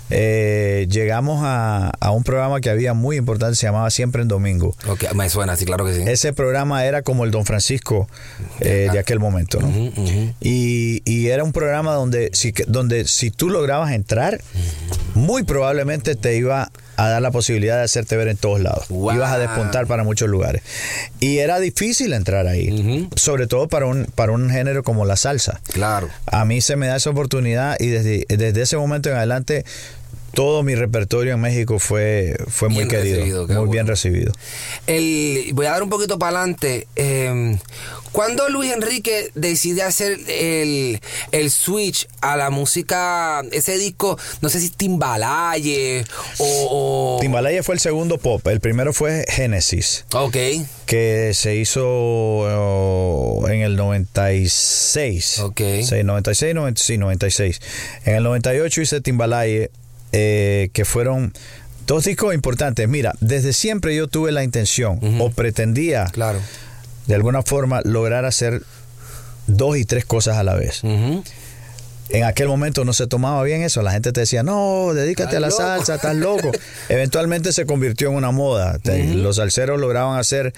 Eh, 0.09 0.87
llegamos 0.89 1.43
a, 1.45 1.93
a 2.01 2.11
un 2.11 2.25
programa 2.25 2.63
que 2.63 2.71
había 2.71 2.95
muy 2.95 3.17
importante, 3.19 3.55
se 3.55 3.67
llamaba 3.67 3.91
Siempre 3.91 4.23
en 4.23 4.29
Domingo. 4.29 4.75
Ok, 4.89 5.13
me 5.13 5.29
suena, 5.29 5.57
sí, 5.57 5.67
claro 5.67 5.85
que 5.85 5.95
sí. 5.95 6.03
Ese 6.07 6.33
programa 6.33 6.87
era 6.87 7.03
como 7.03 7.25
el 7.27 7.31
Don 7.31 7.45
Francisco 7.45 8.09
eh, 8.61 8.89
de 8.91 8.99
aquel 8.99 9.21
momento, 9.21 9.61
¿no? 9.61 9.69
Y, 10.41 11.03
y 11.05 11.27
era 11.29 11.45
un 11.45 11.53
programa 11.53 11.93
donde 11.93 12.31
si, 12.33 12.55
donde 12.67 13.05
si 13.05 13.31
tú 13.31 13.51
lograbas 13.51 13.93
entrar, 13.93 14.41
muy 15.15 15.43
probablemente 15.43 16.15
te 16.15 16.35
iba 16.35 16.71
a 16.97 17.09
dar 17.09 17.23
la 17.23 17.31
posibilidad 17.31 17.77
de 17.77 17.85
hacerte 17.85 18.17
ver 18.17 18.29
en 18.29 18.37
todos 18.37 18.61
lados. 18.61 18.89
Wow. 18.89 19.15
Ibas 19.15 19.33
a 19.33 19.39
despuntar 19.39 19.87
para 19.87 20.05
muchos 20.05 20.29
lugares. 20.29 20.63
Y 21.21 21.39
era 21.39 21.59
difícil 21.61 22.13
entrar 22.13 22.47
ahí, 22.47 23.09
sobre 23.17 23.47
todo 23.47 23.69
para 23.69 23.87
un, 23.87 24.07
para 24.15 24.33
un 24.33 24.51
género 24.51 24.83
como 24.83 25.05
la 25.05 25.17
salsa. 25.17 25.61
Claro. 25.73 26.09
A 26.27 26.45
mí 26.45 26.61
se 26.61 26.77
me 26.77 26.87
da 26.87 26.97
esa 26.97 27.11
oportunidad 27.11 27.77
y 27.81 27.89
desde, 27.89 28.27
desde 28.29 28.63
ese 28.63 28.77
momento 28.77 29.11
en 29.11 29.17
adelante 29.17 29.65
todo 30.35 30.63
mi 30.63 30.75
repertorio 30.75 31.35
en 31.35 31.41
México 31.41 31.79
fue, 31.79 32.37
fue 32.49 32.69
muy 32.69 32.85
Bien 32.85 32.89
querido, 32.89 33.19
recibido, 33.19 33.47
muy 33.65 33.71
bien 33.73 33.87
recibido. 33.87 34.33
El, 34.87 35.51
voy 35.55 35.67
a 35.67 35.71
dar 35.73 35.83
un 35.83 35.91
poquito 35.91 36.19
para 36.19 36.39
adelante. 36.39 36.87
Eh, 36.97 37.57
¿Cuándo 38.13 38.49
Luis 38.49 38.71
Enrique 38.73 39.31
decide 39.35 39.83
hacer 39.83 40.19
el, 40.29 41.01
el 41.33 41.51
switch 41.51 42.07
a 42.21 42.37
la 42.37 42.51
música, 42.51 43.43
ese 43.51 43.77
disco, 43.77 44.17
no 44.41 44.49
sé 44.49 44.61
si 44.61 44.71
Timbalaye 44.71 46.05
o... 46.39 47.17
o- 47.17 47.21
Timbalaye 47.21 47.65
fue 47.65 47.75
el 47.75 47.81
segundo 47.81 48.19
pop, 48.19 48.47
el 48.47 48.61
primero 48.61 48.93
fue 48.93 49.25
Genesis. 49.29 50.05
Ok, 50.15 50.37
que 50.87 51.33
se 51.35 51.57
hizo 51.57 51.83
oh, 51.87 53.45
en 53.49 53.63
el 53.63 53.75
96. 53.75 55.39
Ok. 55.41 55.61
Sí, 55.83 56.03
96, 56.05 56.55
90, 56.55 56.81
sí, 56.83 56.99
96. 56.99 57.61
En 58.05 58.15
el 58.17 58.23
98 58.23 58.81
hice 58.81 59.01
Timbalaye, 59.01 59.71
eh, 60.17 60.71
que 60.73 60.85
fueron 60.85 61.33
dos 61.87 62.05
discos 62.05 62.35
importantes. 62.35 62.89
Mira, 62.89 63.15
desde 63.21 63.53
siempre 63.53 63.97
yo 63.97 64.07
tuve 64.07 64.31
la 64.33 64.45
intención 64.45 65.01
o 65.21 65.31
pretendía 65.31 66.07
claro. 66.13 66.39
de 67.07 67.15
alguna 67.15 67.43
forma 67.43 67.81
lograr 67.85 68.25
hacer 68.25 68.63
dos 69.47 69.77
y 69.77 69.85
tres 69.85 70.05
cosas 70.05 70.37
a 70.37 70.45
la 70.45 70.55
vez. 70.55 70.83
En 72.11 72.23
aquel 72.23 72.49
momento 72.49 72.85
no 72.85 72.93
se 72.93 73.07
tomaba 73.07 73.43
bien 73.43 73.63
eso, 73.63 73.83
la 73.83 73.91
gente 73.91 74.13
te 74.13 74.21
decía, 74.21 74.43
no, 74.43 74.93
dedícate 74.95 75.37
a 75.37 75.41
la 75.41 75.49
Estás 75.49 75.65
loco". 75.67 75.77
salsa, 75.77 75.95
estás 75.97 76.17
loco. 76.17 76.53
Eventualmente 76.89 77.53
se 77.53 77.67
convirtió 77.67 78.11
en 78.11 78.15
una 78.15 78.31
moda. 78.31 78.79
Los 79.15 79.37
salseros 79.37 79.81
lograban 79.81 80.19
hacer 80.19 80.55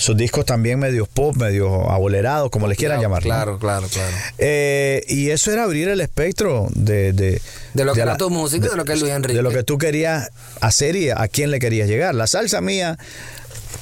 sus 0.00 0.16
discos 0.16 0.44
también 0.46 0.78
medios 0.78 1.06
pop, 1.08 1.36
medios 1.36 1.70
abolerados, 1.88 2.50
como 2.50 2.66
les 2.66 2.76
quieran 2.78 3.00
llamar. 3.00 3.22
Claro, 3.22 3.58
claro, 3.58 3.86
claro. 3.88 4.12
Eh, 4.38 5.04
y 5.08 5.30
eso 5.30 5.52
era 5.52 5.64
abrir 5.64 5.88
el 5.88 6.00
espectro 6.00 6.66
de, 6.74 7.12
de, 7.12 7.40
De 7.74 7.84
lo 7.84 7.92
que 7.92 8.00
era 8.00 8.16
tu 8.16 8.30
música, 8.30 8.68
de 8.68 8.76
lo 8.76 8.84
que 8.84 8.94
es 8.94 9.00
Luis 9.00 9.12
Enrique. 9.12 9.36
de 9.36 9.42
lo 9.42 9.50
que 9.50 9.62
tú 9.62 9.78
querías 9.78 10.30
hacer 10.60 10.96
y 10.96 11.10
a 11.10 11.28
quién 11.28 11.50
le 11.50 11.58
querías 11.58 11.88
llegar. 11.88 12.14
La 12.14 12.26
salsa 12.26 12.60
mía, 12.60 12.98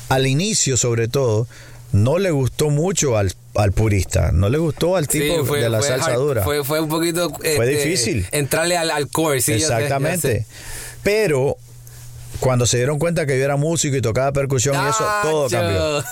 al 0.09 0.27
inicio 0.27 0.77
sobre 0.77 1.09
todo, 1.09 1.47
no 1.93 2.19
le 2.19 2.31
gustó 2.31 2.69
mucho 2.71 3.17
al, 3.17 3.33
al 3.55 3.73
purista, 3.73 4.31
no 4.33 4.49
le 4.49 4.59
gustó 4.59 4.97
al 4.97 5.09
Sí, 5.09 5.21
tipo 5.21 5.45
fue- 5.45 5.61
de 5.63 5.71
la 5.71 5.79
fue 5.79 5.89
salsa 5.89 6.11
hard, 6.11 6.19
dura. 6.19 6.43
Fue, 6.43 6.65
fue 6.65 6.81
un 6.81 6.89
poquito... 6.89 7.33
este, 7.43 7.67
difícil. 7.67 8.27
Entrarle 8.33 8.77
al, 8.77 8.91
al 8.91 9.09
core, 9.09 9.41
sí. 9.41 9.53
yo 9.53 9.59
sé, 9.61 9.67
yo 9.69 9.75
Exactamente. 9.79 10.21
sé. 10.41 10.47
Pero 11.03 11.57
Cuando 12.41 12.67
se 12.67 12.77
dieron 12.77 12.99
cuenta 12.99 13.27
que 13.27 13.39
yo 13.39 13.45
era 13.45 13.57
músico 13.57 13.97
y 13.97 14.01
tocaba 14.01 14.33
percusión 14.33 14.77
y 14.77 14.89
eso, 14.89 15.05
todo 15.23 15.49
cambió. 15.49 16.05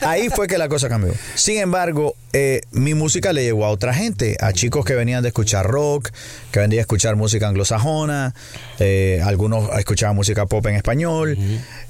Ahí 0.00 0.28
fue 0.28 0.48
que 0.48 0.58
la 0.58 0.68
cosa 0.68 0.88
cambió. 0.88 1.12
Sin 1.34 1.58
embargo, 1.58 2.16
eh, 2.32 2.62
mi 2.72 2.94
música 2.94 3.32
le 3.32 3.44
llegó 3.44 3.64
a 3.64 3.70
otra 3.70 3.94
gente, 3.94 4.36
a 4.40 4.52
chicos 4.52 4.84
que 4.84 4.94
venían 4.94 5.22
de 5.22 5.28
escuchar 5.28 5.66
rock, 5.66 6.10
que 6.50 6.60
venían 6.60 6.76
de 6.76 6.80
escuchar 6.80 7.16
música 7.16 7.48
anglosajona, 7.48 8.34
eh, 8.78 9.20
algunos 9.24 9.70
escuchaban 9.78 10.16
música 10.16 10.46
pop 10.46 10.66
en 10.66 10.76
español. 10.76 11.36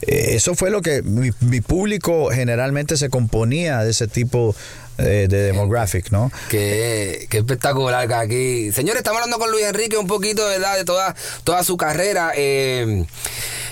Eh, 0.02 0.34
eso 0.34 0.54
fue 0.54 0.70
lo 0.70 0.82
que 0.82 1.02
mi, 1.02 1.30
mi 1.40 1.60
público 1.60 2.28
generalmente 2.30 2.96
se 2.96 3.08
componía 3.08 3.84
de 3.84 3.90
ese 3.90 4.06
tipo 4.06 4.54
eh, 4.98 5.26
de 5.28 5.42
demographic, 5.42 6.10
¿no? 6.10 6.30
Qué, 6.48 7.26
qué 7.30 7.38
espectacular 7.38 8.06
que 8.06 8.14
aquí. 8.14 8.72
Señores, 8.72 8.98
estamos 8.98 9.20
hablando 9.20 9.38
con 9.38 9.50
Luis 9.50 9.64
Enrique 9.64 9.96
un 9.96 10.06
poquito 10.06 10.46
¿verdad? 10.46 10.76
de 10.76 10.84
toda, 10.84 11.14
toda 11.44 11.64
su 11.64 11.76
carrera. 11.76 12.32
Eh, 12.36 13.04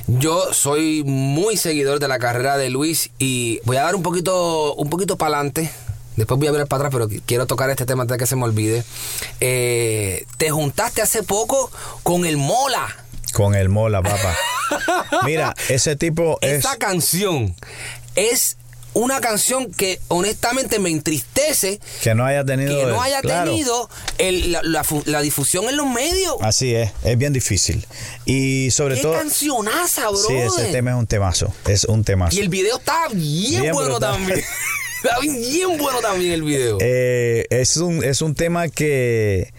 yo 0.06 0.52
soy 0.52 1.04
muy 1.04 1.56
seguidor 1.56 2.00
de 2.00 2.08
la 2.08 2.18
carrera 2.18 2.56
de 2.56 2.70
Luis 2.70 3.10
y 3.18 3.60
voy 3.64 3.76
a 3.76 3.82
dar 3.82 3.94
un 3.94 4.02
poquito, 4.02 4.74
un 4.74 4.90
poquito 4.90 5.16
para 5.16 5.36
adelante. 5.36 5.70
Después 6.16 6.38
voy 6.38 6.48
a 6.48 6.52
ver 6.52 6.66
para 6.66 6.86
atrás, 6.86 6.92
pero 6.92 7.22
quiero 7.24 7.46
tocar 7.46 7.70
este 7.70 7.86
tema 7.86 8.02
antes 8.02 8.16
de 8.16 8.18
que 8.18 8.26
se 8.26 8.36
me 8.36 8.44
olvide. 8.44 8.84
Eh, 9.40 10.26
te 10.38 10.50
juntaste 10.50 11.02
hace 11.02 11.22
poco 11.22 11.70
con 12.02 12.26
el 12.26 12.36
Mola. 12.36 12.96
Con 13.32 13.54
el 13.54 13.68
Mola, 13.68 14.02
papá. 14.02 14.36
Mira, 15.24 15.54
ese 15.68 15.96
tipo 15.96 16.38
es... 16.40 16.64
Esa 16.64 16.76
canción 16.76 17.54
es 18.16 18.56
una 18.94 19.20
canción 19.20 19.72
que 19.72 20.00
honestamente 20.08 20.78
me 20.78 20.90
entristece 20.90 21.80
que 22.02 22.14
no 22.14 22.24
haya 22.24 22.44
tenido, 22.44 22.76
que 22.76 22.86
no 22.86 23.00
haya 23.00 23.20
claro. 23.20 23.50
tenido 23.50 23.88
el- 24.18 24.52
la, 24.52 24.62
la 24.62 24.84
fu- 24.84 25.02
la 25.06 25.20
difusión 25.20 25.68
en 25.68 25.76
los 25.76 25.86
medios. 25.86 26.34
Así 26.40 26.74
es, 26.74 26.90
es 27.04 27.16
bien 27.16 27.32
difícil. 27.32 27.86
Y 28.24 28.70
sobre 28.72 28.96
¡Qué 28.96 29.02
todo... 29.02 29.12
cancionaza, 29.14 30.08
bro! 30.08 30.18
Sí, 30.18 30.34
ese 30.34 30.72
tema 30.72 30.90
es 30.90 30.96
un 30.96 31.06
temazo, 31.06 31.52
es 31.68 31.84
un 31.84 32.02
temazo. 32.04 32.36
Y 32.36 32.40
el 32.40 32.48
video 32.48 32.78
está 32.78 33.08
bien, 33.12 33.62
Bien 33.62 33.72
bueno 33.74 33.90
brutal. 33.90 34.12
también. 34.14 34.38
está 35.04 35.18
bien 35.20 35.78
bueno 35.78 36.00
también 36.00 36.32
el 36.32 36.42
video. 36.42 36.78
Eh, 36.80 37.46
es, 37.50 37.76
un, 37.76 38.02
es 38.04 38.20
un 38.22 38.34
tema 38.34 38.68
que, 38.68 39.52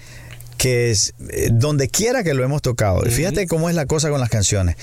que 0.58 0.92
es, 0.92 1.14
eh, 1.30 1.50
donde 1.52 1.88
quiera 1.90 2.24
que 2.24 2.34
lo 2.34 2.44
hemos 2.44 2.62
tocado. 2.62 3.02
Fíjate 3.04 3.48
cómo 3.48 3.70
es 3.70 3.76
la 3.76 3.86
cosa 3.86 4.10
con 4.10 4.20
las 4.20 4.30
canciones. 4.30 4.76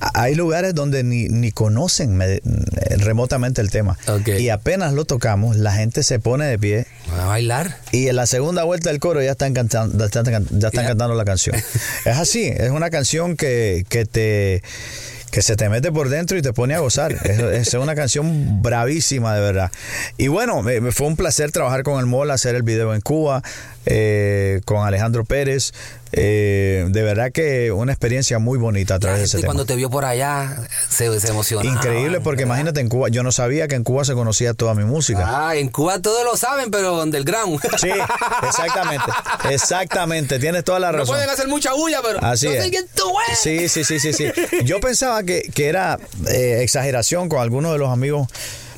Hay 0.00 0.34
lugares 0.34 0.74
donde 0.74 1.02
ni, 1.02 1.28
ni 1.28 1.52
conocen 1.52 2.20
eh, 2.20 2.40
remotamente 2.98 3.60
el 3.60 3.70
tema. 3.70 3.98
Y 4.38 4.50
apenas 4.50 4.92
lo 4.92 5.04
tocamos, 5.04 5.56
la 5.56 5.72
gente 5.72 6.02
se 6.02 6.18
pone 6.18 6.44
de 6.46 6.58
pie 6.58 6.86
¿Van 7.10 7.20
a 7.20 7.26
bailar? 7.26 7.76
y 7.92 8.08
en 8.08 8.16
la 8.16 8.26
segunda 8.26 8.64
vuelta 8.64 8.90
del 8.90 9.00
coro 9.00 9.22
ya 9.22 9.32
están 9.32 9.54
cantando, 9.54 9.98
ya 9.98 10.20
están, 10.20 10.46
ya 10.50 10.70
cantando 10.70 11.14
la 11.14 11.24
canción. 11.24 11.56
es 12.04 12.16
así, 12.16 12.44
es 12.46 12.70
una 12.70 12.90
canción 12.90 13.36
que, 13.36 13.86
que 13.88 14.04
te 14.04 14.62
que 15.30 15.42
se 15.42 15.56
te 15.56 15.68
mete 15.68 15.92
por 15.92 16.08
dentro 16.08 16.38
y 16.38 16.42
te 16.42 16.52
pone 16.52 16.74
a 16.74 16.78
gozar. 16.78 17.12
Es, 17.12 17.38
es 17.38 17.74
una 17.74 17.94
canción 17.94 18.62
bravísima, 18.62 19.34
de 19.34 19.40
verdad. 19.42 19.70
Y 20.16 20.28
bueno, 20.28 20.62
me, 20.62 20.80
me 20.80 20.92
fue 20.92 21.08
un 21.08 21.16
placer 21.16 21.52
trabajar 21.52 21.82
con 21.82 22.00
el 22.00 22.06
Mola, 22.06 22.34
hacer 22.34 22.54
el 22.54 22.62
video 22.62 22.94
en 22.94 23.02
Cuba, 23.02 23.42
eh, 23.86 24.60
con 24.64 24.86
Alejandro 24.86 25.24
Pérez. 25.24 25.72
Eh, 26.12 26.86
de 26.88 27.02
verdad 27.02 27.30
que 27.32 27.72
una 27.72 27.92
experiencia 27.92 28.38
muy 28.38 28.58
bonita 28.58 28.94
a 28.94 28.98
través 28.98 29.18
de 29.20 29.24
ese 29.26 29.36
tema. 29.38 29.48
cuando 29.48 29.66
te 29.66 29.74
vio 29.76 29.90
por 29.90 30.04
allá 30.04 30.56
se, 30.88 31.18
se 31.20 31.28
emocionó. 31.28 31.68
Increíble 31.68 32.20
porque 32.20 32.44
imagínate 32.44 32.80
en 32.80 32.88
Cuba, 32.88 33.08
yo 33.08 33.22
no 33.22 33.32
sabía 33.32 33.68
que 33.68 33.74
en 33.74 33.84
Cuba 33.84 34.04
se 34.04 34.14
conocía 34.14 34.54
toda 34.54 34.74
mi 34.74 34.84
música. 34.84 35.48
Ah, 35.48 35.56
en 35.56 35.68
Cuba 35.68 36.00
todos 36.00 36.24
lo 36.24 36.36
saben, 36.36 36.70
pero 36.70 37.02
underground. 37.02 37.60
Sí, 37.78 37.90
exactamente, 38.46 39.04
exactamente, 39.50 40.38
tienes 40.38 40.64
toda 40.64 40.78
la 40.78 40.92
No 40.92 40.98
razón. 40.98 41.14
pueden 41.16 41.28
hacer 41.30 41.48
mucha 41.48 41.72
bulla, 41.74 42.00
pero 42.02 42.22
Así 42.24 42.46
yo 42.46 42.52
es. 42.52 42.64
sé 42.64 42.70
quién 42.70 42.86
tú 42.94 43.04
eres. 43.26 43.38
Sí, 43.38 43.68
sí, 43.68 43.84
sí, 43.84 44.00
sí, 44.00 44.12
sí. 44.12 44.24
Yo 44.64 44.80
pensaba 44.80 45.22
que, 45.22 45.42
que 45.54 45.66
era 45.68 45.98
eh, 46.28 46.60
exageración 46.62 47.28
con 47.28 47.40
algunos 47.40 47.72
de 47.72 47.78
los 47.78 47.90
amigos 47.90 48.28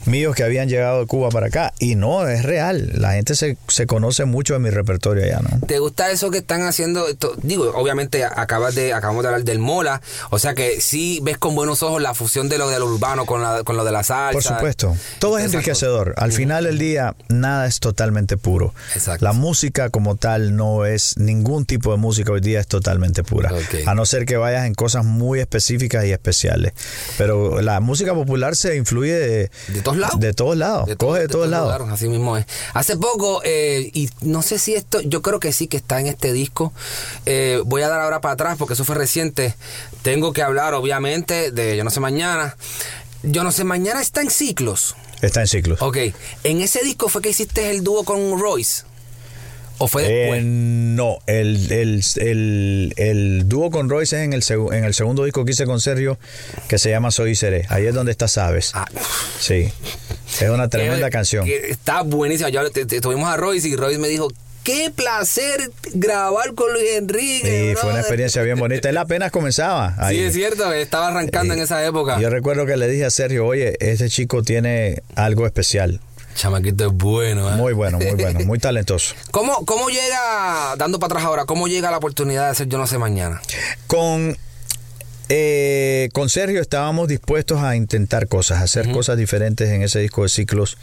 míos 0.08 0.34
que 0.34 0.42
habían 0.42 0.68
llegado 0.68 1.00
de 1.00 1.06
Cuba 1.06 1.28
para 1.28 1.46
acá 1.46 1.72
y 1.78 1.94
no, 1.94 2.26
es 2.28 2.42
real. 2.42 2.90
La 2.94 3.12
gente 3.12 3.34
se, 3.34 3.56
se 3.68 3.86
conoce 3.86 4.24
mucho 4.24 4.54
de 4.54 4.60
mi 4.60 4.70
repertorio 4.70 5.24
allá, 5.24 5.40
¿no? 5.40 5.66
¿Te 5.66 5.78
gusta 5.78 6.10
eso 6.10 6.30
que 6.30 6.38
están 6.38 6.62
haciendo? 6.62 7.08
Esto- 7.08 7.34
digo, 7.42 7.70
obviamente 7.74 8.24
acabas 8.24 8.74
de, 8.74 8.92
acabamos 8.92 9.22
de 9.22 9.28
hablar 9.28 9.44
del 9.44 9.58
Mola, 9.58 10.00
o 10.30 10.38
sea 10.38 10.54
que 10.54 10.80
sí 10.80 11.20
ves 11.22 11.38
con 11.38 11.54
buenos 11.54 11.82
ojos 11.82 12.00
la 12.02 12.14
fusión 12.14 12.48
de 12.48 12.58
lo 12.58 12.68
del 12.68 12.82
urbano 12.82 13.26
con, 13.26 13.42
la, 13.42 13.62
con 13.64 13.76
lo 13.76 13.84
de 13.84 13.92
la 13.92 14.02
salsa. 14.02 14.32
Por 14.32 14.42
supuesto. 14.42 14.96
Todo 15.18 15.38
es 15.38 15.44
enriquecedor. 15.44 16.14
Al 16.16 16.32
final 16.32 16.64
del 16.64 16.78
día, 16.78 17.14
nada 17.28 17.66
es 17.66 17.80
totalmente 17.80 18.36
puro. 18.36 18.74
Exacto. 18.94 19.24
La 19.24 19.32
música 19.32 19.90
como 19.90 20.16
tal 20.16 20.56
no 20.56 20.86
es, 20.86 21.16
ningún 21.18 21.66
tipo 21.66 21.90
de 21.92 21.98
música 21.98 22.32
hoy 22.32 22.40
día 22.40 22.60
es 22.60 22.66
totalmente 22.66 23.22
pura. 23.24 23.52
A 23.86 23.94
no 23.94 24.06
ser 24.06 24.24
que 24.26 24.36
vayas 24.36 24.66
en 24.66 24.74
cosas 24.74 25.04
muy 25.04 25.40
específicas 25.40 26.04
y 26.04 26.12
especiales. 26.12 26.72
Pero 27.18 27.60
la 27.60 27.80
música 27.80 28.14
popular 28.14 28.56
se 28.56 28.76
influye 28.76 29.12
de, 29.12 29.50
De 29.68 29.80
todos 29.82 29.97
lados. 29.98 30.20
De 30.20 30.32
todos 30.32 30.56
lados. 30.56 30.86
De 30.86 30.96
Coge 30.96 31.20
de, 31.20 31.28
todos 31.28 31.48
lados. 31.48 31.72
lugares, 31.72 31.92
así 31.92 32.08
mismo 32.08 32.36
es. 32.36 32.46
Hace 32.74 32.96
poco, 32.96 33.40
eh, 33.44 33.90
y 33.92 34.10
no 34.20 34.42
sé 34.42 34.58
si 34.58 34.74
esto, 34.74 35.00
yo 35.00 35.22
creo 35.22 35.40
que 35.40 35.52
sí 35.52 35.66
que 35.66 35.76
está 35.76 36.00
en 36.00 36.06
este 36.06 36.32
disco. 36.32 36.72
Eh, 37.26 37.60
voy 37.64 37.82
a 37.82 37.88
dar 37.88 38.00
ahora 38.00 38.20
para 38.20 38.34
atrás 38.34 38.56
porque 38.58 38.74
eso 38.74 38.84
fue 38.84 38.94
reciente. 38.96 39.54
Tengo 40.02 40.32
que 40.32 40.42
hablar, 40.42 40.74
obviamente, 40.74 41.50
de 41.50 41.76
Yo 41.76 41.84
no 41.84 41.90
sé 41.90 42.00
mañana. 42.00 42.56
Yo 43.22 43.42
no 43.42 43.52
sé 43.52 43.64
mañana 43.64 44.00
está 44.00 44.22
en 44.22 44.30
ciclos. 44.30 44.94
Está 45.20 45.40
en 45.40 45.48
ciclos. 45.48 45.82
Ok, 45.82 45.96
en 46.44 46.60
ese 46.60 46.82
disco 46.84 47.08
fue 47.08 47.20
que 47.22 47.30
hiciste 47.30 47.70
el 47.70 47.82
dúo 47.82 48.04
con 48.04 48.38
Royce. 48.38 48.84
¿O 49.78 49.88
fue 49.88 50.02
después? 50.02 50.40
Eh, 50.40 50.44
no, 50.44 51.18
el, 51.26 51.70
el, 51.72 52.02
el, 52.16 52.94
el 52.96 53.48
dúo 53.48 53.70
con 53.70 53.88
Royce 53.88 54.16
es 54.16 54.22
en 54.24 54.32
el, 54.32 54.42
en 54.76 54.84
el 54.84 54.94
segundo 54.94 55.24
disco 55.24 55.44
que 55.44 55.52
hice 55.52 55.66
con 55.66 55.80
Sergio, 55.80 56.18
que 56.68 56.78
se 56.78 56.90
llama 56.90 57.10
Soy 57.10 57.30
y 57.30 57.34
Seré. 57.36 57.64
Ahí 57.68 57.86
es 57.86 57.94
donde 57.94 58.10
está 58.12 58.28
Sabes. 58.28 58.72
Ah. 58.74 58.86
Sí. 59.40 59.68
Es 60.40 60.50
una 60.50 60.68
tremenda 60.68 61.10
canción. 61.10 61.46
está 61.48 62.02
buenísima. 62.02 62.48
Yo 62.50 62.68
te- 62.70 62.86
te- 62.86 63.00
tuvimos 63.00 63.28
a 63.28 63.36
Royce 63.36 63.68
y 63.68 63.76
Royce 63.76 63.98
me 63.98 64.08
dijo, 64.08 64.28
qué 64.64 64.90
placer 64.94 65.70
grabar 65.94 66.54
con 66.54 66.72
Luis 66.72 66.84
Enrique. 66.96 67.70
Y 67.70 67.74
fue 67.74 67.82
una 67.82 67.82
brother". 67.84 68.00
experiencia 68.00 68.42
bien 68.42 68.58
bonita. 68.58 68.88
Él 68.90 68.96
apenas 68.98 69.30
comenzaba. 69.30 69.96
Sí, 70.10 70.18
es 70.20 70.34
cierto, 70.34 70.72
estaba 70.72 71.08
arrancando 71.08 71.54
en 71.54 71.60
esa 71.60 71.84
época. 71.86 72.20
Yo 72.20 72.28
recuerdo 72.30 72.66
que 72.66 72.76
le 72.76 72.88
dije 72.88 73.04
a 73.06 73.10
Sergio, 73.10 73.46
oye, 73.46 73.76
este 73.80 74.08
chico 74.10 74.42
tiene 74.42 75.02
algo 75.14 75.46
especial. 75.46 76.00
Chamaquito 76.38 76.86
es 76.86 76.92
bueno. 76.92 77.52
¿eh? 77.52 77.56
Muy 77.56 77.72
bueno, 77.72 77.98
muy 77.98 78.14
bueno, 78.14 78.40
muy 78.46 78.58
talentoso. 78.60 79.14
¿Cómo, 79.32 79.66
¿Cómo 79.66 79.88
llega, 79.88 80.76
dando 80.78 81.00
para 81.00 81.08
atrás 81.08 81.24
ahora, 81.24 81.44
cómo 81.46 81.66
llega 81.66 81.90
la 81.90 81.98
oportunidad 81.98 82.44
de 82.44 82.50
hacer 82.50 82.68
Yo 82.68 82.78
No 82.78 82.86
sé 82.86 82.96
mañana? 82.96 83.42
Con, 83.88 84.36
eh, 85.28 86.08
con 86.12 86.28
Sergio 86.30 86.60
estábamos 86.60 87.08
dispuestos 87.08 87.60
a 87.60 87.74
intentar 87.74 88.28
cosas, 88.28 88.60
a 88.60 88.62
hacer 88.62 88.92
cosas 88.92 89.18
diferentes 89.18 89.68
en 89.68 89.82
ese 89.82 89.98
disco 89.98 90.22
de 90.22 90.28
ciclos. 90.28 90.78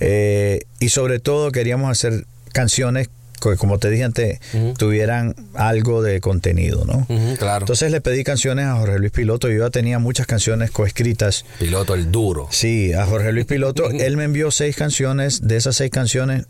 Eh, 0.00 0.60
y 0.80 0.88
sobre 0.88 1.20
todo 1.20 1.52
queríamos 1.52 1.90
hacer 1.90 2.24
canciones 2.54 3.10
que, 3.40 3.56
como 3.56 3.78
te 3.78 3.90
dije 3.90 4.04
antes, 4.04 4.40
tuvieran 4.76 5.34
algo 5.54 6.02
de 6.02 6.20
contenido, 6.20 6.84
¿no? 6.84 7.06
Claro. 7.38 7.60
Entonces 7.64 7.90
le 7.92 8.00
pedí 8.00 8.24
canciones 8.24 8.66
a 8.66 8.76
Jorge 8.76 8.98
Luis 8.98 9.12
Piloto. 9.12 9.48
Yo 9.48 9.64
ya 9.64 9.70
tenía 9.70 9.98
muchas 9.98 10.26
canciones 10.26 10.70
coescritas. 10.70 11.44
Piloto, 11.58 11.94
el 11.94 12.10
duro. 12.10 12.48
Sí, 12.50 12.92
a 12.92 13.06
Jorge 13.06 13.32
Luis 13.32 13.46
Piloto. 13.46 13.90
Él 13.90 14.16
me 14.16 14.24
envió 14.24 14.50
seis 14.50 14.76
canciones. 14.76 15.46
De 15.46 15.56
esas 15.56 15.76
seis 15.76 15.90
canciones 15.90 16.46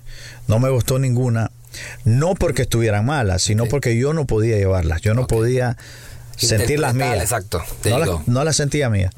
no 0.47 0.59
me 0.59 0.69
gustó 0.71 0.99
ninguna. 0.99 1.51
No 2.05 2.35
porque 2.35 2.63
estuvieran 2.63 3.05
malas, 3.07 3.43
sino 3.43 3.67
porque 3.67 3.97
yo 3.97 4.13
no 4.13 4.27
podía 4.27 4.57
llevarlas. 4.57 5.03
Yo 5.03 5.15
no 5.15 5.27
podía 5.27 5.77
sentir 6.37 6.79
las 6.79 6.95
mías. 6.95 7.21
exacto, 7.21 7.63
No, 7.85 7.99
las, 7.99 8.29
no 8.29 8.45
las 8.45 8.57
sentía 8.57 8.89
mías. 8.91 9.13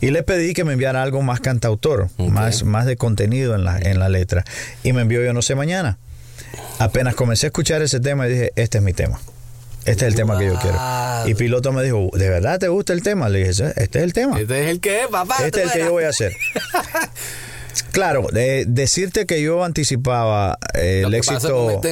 Y 0.00 0.10
le 0.10 0.22
pedí 0.22 0.54
que 0.54 0.64
me 0.64 0.72
enviara 0.72 1.02
algo 1.02 1.22
más 1.22 1.40
cantautor, 1.40 2.08
más, 2.18 2.64
más 2.64 2.86
de 2.86 2.96
contenido 2.96 3.54
en 3.54 3.64
la, 3.64 3.78
en 3.78 3.98
la 3.98 4.08
letra. 4.08 4.44
Y 4.82 4.92
me 4.92 5.02
envió 5.02 5.22
Yo 5.24 5.32
no 5.32 5.42
sé 5.42 5.54
mañana. 5.54 5.98
Apenas 6.78 7.14
comencé 7.14 7.46
a 7.46 7.48
escuchar 7.48 7.82
ese 7.82 8.00
tema 8.00 8.26
y 8.26 8.30
dije, 8.30 8.52
este 8.56 8.78
es 8.78 8.84
mi 8.84 8.92
tema. 8.92 9.20
Este 9.84 10.06
es 10.06 10.12
el 10.12 10.14
tema 10.14 10.38
que 10.38 10.46
yo 10.46 10.54
quiero. 10.60 10.78
Y 11.26 11.34
Piloto 11.34 11.72
me 11.72 11.82
dijo, 11.82 12.08
¿de 12.14 12.28
verdad 12.28 12.58
te 12.60 12.68
gusta 12.68 12.92
el 12.92 13.02
tema? 13.02 13.28
Le 13.28 13.40
dije, 13.40 13.52
"Sí, 13.54 13.64
este 13.76 13.98
es 13.98 14.04
el 14.04 14.12
tema. 14.12 14.38
Este 14.40 14.62
es 14.64 14.68
el 14.70 14.80
que 14.80 15.02
es, 15.02 15.08
papá. 15.08 15.36
Este 15.44 15.60
es 15.62 15.66
el 15.66 15.72
que 15.72 15.78
yo 15.86 15.90
voy 15.92 16.04
a 16.04 16.08
hacer. 16.10 16.32
Claro, 17.90 18.26
de- 18.32 18.64
decirte 18.66 19.26
que 19.26 19.42
yo 19.42 19.64
anticipaba 19.64 20.58
eh, 20.74 21.02
el 21.06 21.14
éxito. 21.14 21.80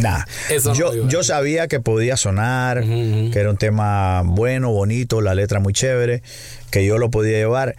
Nah. 0.00 0.22
Eso 0.50 0.68
no 0.68 0.74
yo, 0.76 1.08
yo 1.08 1.24
sabía 1.24 1.66
que 1.66 1.80
podía 1.80 2.16
sonar, 2.16 2.84
que 2.84 3.32
era 3.34 3.50
un 3.50 3.56
tema 3.56 4.22
bueno, 4.24 4.70
bonito, 4.70 5.20
la 5.20 5.34
letra 5.34 5.58
muy 5.58 5.72
chévere, 5.72 6.22
que 6.70 6.86
yo 6.86 6.96
lo 6.96 7.10
podía 7.10 7.38
llevar, 7.38 7.74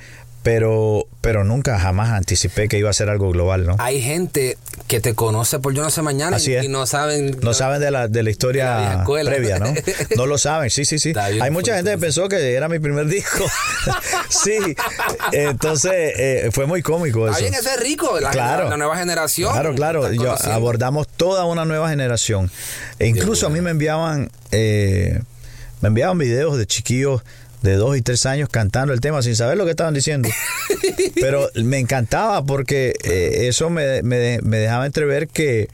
pero, 0.46 1.08
pero 1.22 1.44
nunca 1.44 1.80
jamás 1.80 2.12
anticipé 2.12 2.68
que 2.68 2.78
iba 2.78 2.88
a 2.88 2.94
ser 2.94 3.10
algo 3.10 3.32
global, 3.32 3.66
¿no? 3.66 3.78
Hay 3.80 4.00
gente 4.00 4.60
que 4.86 5.00
te 5.02 5.16
conoce 5.16 5.58
por 5.58 5.74
Yo 5.74 5.82
No 5.82 5.90
sé 5.90 6.04
mañana 6.04 6.38
Así 6.38 6.54
y, 6.56 6.68
no 6.68 6.86
saben. 6.86 7.36
No 7.42 7.56
saben 7.56 7.82
de 7.82 7.90
la, 7.90 8.02
de 8.02 8.08
la 8.08 8.08
De 8.10 8.24
la 8.24 8.30
historia 8.30 8.94
escuela. 9.00 9.32
previa, 9.32 9.58
¿no? 9.58 9.74
No 10.16 10.28
lo 10.28 10.38
saben, 10.38 10.70
sí, 10.70 10.86
sí, 10.86 11.00
sí. 11.00 11.14
Hay 11.42 11.50
mucha 11.50 11.76
gente 11.76 11.90
que 11.90 11.98
pensó 11.98 12.30
que 12.30 12.54
era 12.54 12.70
mi 12.70 12.78
primer 12.78 13.08
disco. 13.08 13.44
sí, 14.30 14.60
entonces 15.32 16.14
eh, 16.16 16.50
fue 16.54 16.68
muy 16.68 16.84
cómico 16.84 17.28
eso. 17.28 17.40
eso 17.44 17.70
es 17.72 17.80
rico. 17.80 18.20
La, 18.20 18.30
Claro. 18.30 18.70
la 18.70 18.78
nueva 18.78 18.98
generación. 18.98 19.52
Claro, 19.52 19.74
claro. 19.74 20.14
Yo- 20.14 20.36
abordamos 20.52 21.08
toda 21.08 21.46
una 21.46 21.66
nueva 21.66 21.90
generación. 21.90 22.52
E 23.00 23.08
incluso 23.08 23.48
a 23.48 23.50
mí 23.50 23.62
me 23.62 23.72
enviaban, 23.72 24.30
eh, 24.52 25.22
me 25.82 25.88
enviaban 25.88 26.20
videos 26.20 26.56
de 26.60 26.68
chiquillos 26.68 27.24
de 27.66 27.76
dos 27.76 27.98
y 27.98 28.02
tres 28.02 28.26
años 28.26 28.48
cantando 28.50 28.94
el 28.94 29.02
tema 29.02 29.22
sin 29.22 29.36
saber 29.36 29.58
lo 29.58 29.66
que 29.66 29.72
estaban 29.72 29.94
diciendo. 29.94 30.30
Pero 31.16 31.50
me 31.56 31.80
encantaba 31.80 32.44
porque 32.44 32.94
eh, 33.04 33.48
eso 33.48 33.70
me, 33.70 34.02
me, 34.04 34.40
me 34.42 34.58
dejaba 34.58 34.86
entrever 34.86 35.28
que, 35.28 35.68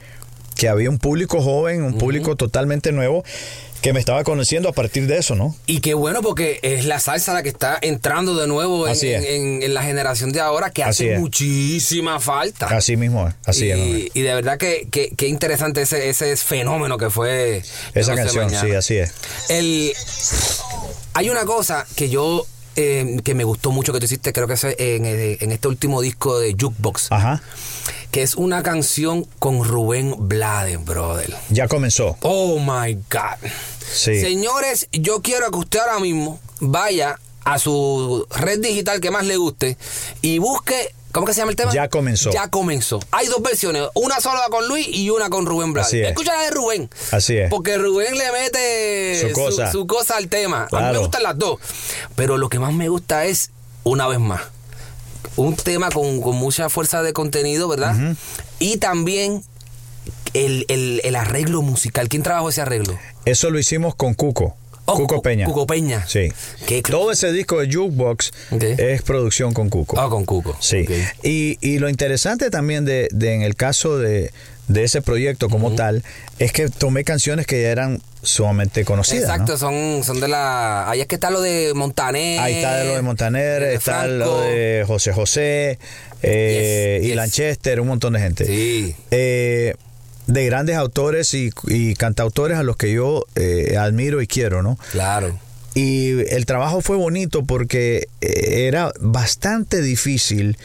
que 0.56 0.68
había 0.68 0.90
un 0.90 0.98
público 0.98 1.40
joven, 1.40 1.82
un 1.82 1.98
público 1.98 2.36
totalmente 2.36 2.92
nuevo 2.92 3.24
que 3.82 3.92
me 3.92 3.98
estaba 4.00 4.22
conociendo 4.22 4.68
a 4.68 4.72
partir 4.72 5.06
de 5.08 5.18
eso, 5.18 5.34
¿no? 5.34 5.56
Y 5.66 5.80
qué 5.80 5.94
bueno 5.94 6.22
porque 6.22 6.60
es 6.62 6.84
la 6.86 7.00
salsa 7.00 7.32
la 7.34 7.42
que 7.42 7.48
está 7.48 7.78
entrando 7.82 8.36
de 8.36 8.46
nuevo 8.46 8.86
en, 8.88 9.74
la 9.74 9.82
generación 9.82 10.30
de 10.32 10.40
ahora 10.40 10.70
que 10.70 10.84
Así 10.84 11.04
hace 11.04 11.14
es. 11.14 11.20
muchísima 11.20 12.20
falta. 12.20 12.66
Así 12.68 12.96
mismo 12.96 13.26
es, 13.28 13.34
así 13.44 13.66
y, 13.66 13.70
es. 13.70 14.10
y 14.14 14.20
de 14.22 14.34
verdad 14.34 14.56
que, 14.56 14.86
que, 14.90 15.10
que 15.10 15.26
interesante 15.26 15.82
ese, 15.82 16.08
ese 16.08 16.36
fenómeno 16.36 16.96
que 16.96 17.10
fue 17.10 17.62
Esa 17.94 18.14
canción, 18.14 18.46
Mañana. 18.46 18.66
sí, 18.66 18.72
así 18.74 18.96
es. 18.98 19.12
El, 19.48 19.92
hay 21.14 21.28
una 21.30 21.44
cosa 21.44 21.84
que 21.96 22.08
yo 22.08 22.46
eh, 22.76 23.18
que 23.24 23.34
me 23.34 23.44
gustó 23.44 23.70
mucho 23.72 23.92
que 23.92 23.98
tú 23.98 24.04
hiciste, 24.06 24.32
creo 24.32 24.46
que 24.46 24.54
es 24.54 24.64
en, 24.64 24.74
eh, 24.78 25.38
en 25.40 25.50
este 25.52 25.68
último 25.68 26.00
disco 26.00 26.38
de 26.38 26.52
Jukebox, 26.58 27.10
Ajá, 27.10 27.42
que 28.10 28.22
es 28.22 28.34
una 28.34 28.62
canción 28.62 29.26
con 29.38 29.64
Rubén 29.64 30.14
Blades, 30.18 30.82
brother. 30.84 31.34
ya 31.50 31.66
comenzó. 31.68 32.16
Oh 32.22 32.58
my 32.60 32.94
God. 33.10 33.50
Sí. 33.92 34.20
Señores, 34.20 34.88
yo 34.92 35.22
quiero 35.22 35.50
que 35.50 35.58
usted 35.58 35.80
ahora 35.80 35.98
mismo 36.00 36.40
vaya 36.60 37.18
a 37.44 37.58
su 37.58 38.26
red 38.30 38.60
digital 38.60 39.00
que 39.00 39.10
más 39.10 39.24
le 39.26 39.36
guste 39.36 39.76
y 40.20 40.38
busque. 40.38 40.94
¿Cómo 41.12 41.26
que 41.26 41.34
se 41.34 41.40
llama 41.40 41.50
el 41.50 41.56
tema? 41.56 41.70
Ya 41.74 41.88
comenzó. 41.88 42.30
Ya 42.32 42.48
comenzó. 42.48 42.98
Hay 43.10 43.26
dos 43.26 43.42
versiones, 43.42 43.82
una 43.92 44.18
sola 44.20 44.44
con 44.50 44.66
Luis 44.66 44.86
y 44.88 45.10
una 45.10 45.28
con 45.28 45.44
Rubén 45.44 45.74
Blades. 45.74 45.88
Así 45.88 46.00
es. 46.00 46.08
Escucha 46.08 46.34
la 46.34 46.44
de 46.44 46.50
Rubén. 46.52 46.88
Así 47.10 47.36
es. 47.36 47.50
Porque 47.50 47.76
Rubén 47.76 48.16
le 48.16 48.32
mete 48.32 49.28
Su 49.28 49.32
cosa. 49.34 49.70
su 49.70 49.86
cosa 49.86 50.16
al 50.16 50.28
tema. 50.28 50.68
A 50.72 50.80
mí 50.80 50.92
me 50.92 50.98
gustan 50.98 51.22
las 51.22 51.36
dos. 51.36 51.58
Pero 52.16 52.38
lo 52.38 52.48
que 52.48 52.58
más 52.58 52.72
me 52.72 52.88
gusta 52.88 53.26
es, 53.26 53.50
una 53.84 54.06
vez 54.08 54.20
más, 54.20 54.40
un 55.36 55.54
tema 55.54 55.90
con, 55.90 56.22
con 56.22 56.36
mucha 56.36 56.70
fuerza 56.70 57.02
de 57.02 57.12
contenido, 57.12 57.68
¿verdad? 57.68 57.94
Y 58.58 58.78
también 58.78 59.44
el, 60.34 60.64
el- 60.68 61.00
el 61.04 61.16
arreglo 61.16 61.62
musical. 61.62 62.08
¿Quién 62.08 62.22
trabajó 62.22 62.48
ese 62.48 62.60
arreglo? 62.62 62.98
Eso 63.24 63.50
lo 63.50 63.58
hicimos 63.58 63.94
con 63.94 64.14
Cuco. 64.14 64.56
Oh, 64.84 64.94
Cuco 64.96 65.16
Cu- 65.16 65.22
Peña. 65.22 65.46
Cuco 65.46 65.64
Peña. 65.66 66.04
Sí. 66.08 66.32
Qué 66.66 66.82
Todo 66.82 67.12
ese 67.12 67.30
disco 67.32 67.60
de 67.60 67.72
Jukebox 67.72 68.32
es 68.78 69.02
producción 69.02 69.54
con 69.54 69.68
Cuco. 69.70 69.98
Ah, 70.00 70.08
con 70.08 70.24
Cuco. 70.24 70.56
Sí. 70.60 70.84
Y, 71.22 71.56
y 71.60 71.78
lo 71.78 71.88
interesante 71.88 72.50
también 72.50 72.84
de, 72.84 73.08
de 73.12 73.34
en 73.34 73.42
el 73.42 73.54
caso 73.54 73.96
de, 73.98 74.32
de 74.66 74.82
ese 74.82 75.00
proyecto 75.00 75.48
como 75.48 75.72
tal 75.76 76.02
es 76.40 76.52
que 76.52 76.68
tomé 76.68 77.04
canciones 77.04 77.46
que 77.46 77.62
ya 77.62 77.68
eran 77.68 78.02
sumamente 78.24 78.84
conocidas. 78.84 79.28
¿no? 79.28 79.34
Exacto, 79.34 79.56
son, 79.56 80.02
son 80.02 80.18
de 80.18 80.26
la. 80.26 80.90
Ahí 80.90 81.00
es 81.00 81.06
que 81.06 81.14
está 81.14 81.30
lo 81.30 81.40
de 81.40 81.74
Montaner. 81.74 82.40
Ahí 82.40 82.54
está 82.56 82.82
lo 82.82 82.96
de 82.96 83.02
Montaner, 83.02 83.62
de 83.62 83.74
está 83.74 84.00
Franco. 84.00 84.16
lo 84.18 84.40
de 84.40 84.84
José 84.84 85.12
José 85.12 85.78
eh, 86.22 86.96
Yes, 86.98 87.04
y 87.04 87.08
yes. 87.08 87.16
Lanchester, 87.16 87.80
un 87.80 87.86
montón 87.86 88.14
de 88.14 88.18
gente. 88.20 88.46
Sí. 88.46 88.96
Eh, 89.12 89.74
de 90.32 90.46
grandes 90.46 90.76
autores 90.76 91.34
y, 91.34 91.50
y 91.66 91.94
cantautores 91.94 92.56
a 92.58 92.62
los 92.62 92.76
que 92.76 92.92
yo 92.92 93.26
eh, 93.34 93.76
admiro 93.78 94.22
y 94.22 94.26
quiero, 94.26 94.62
¿no? 94.62 94.78
Claro. 94.90 95.38
Y 95.74 96.20
el 96.34 96.46
trabajo 96.46 96.80
fue 96.80 96.96
bonito 96.96 97.44
porque 97.44 98.08
eh, 98.20 98.66
era 98.66 98.92
bastante 99.00 99.80
difícil 99.80 100.58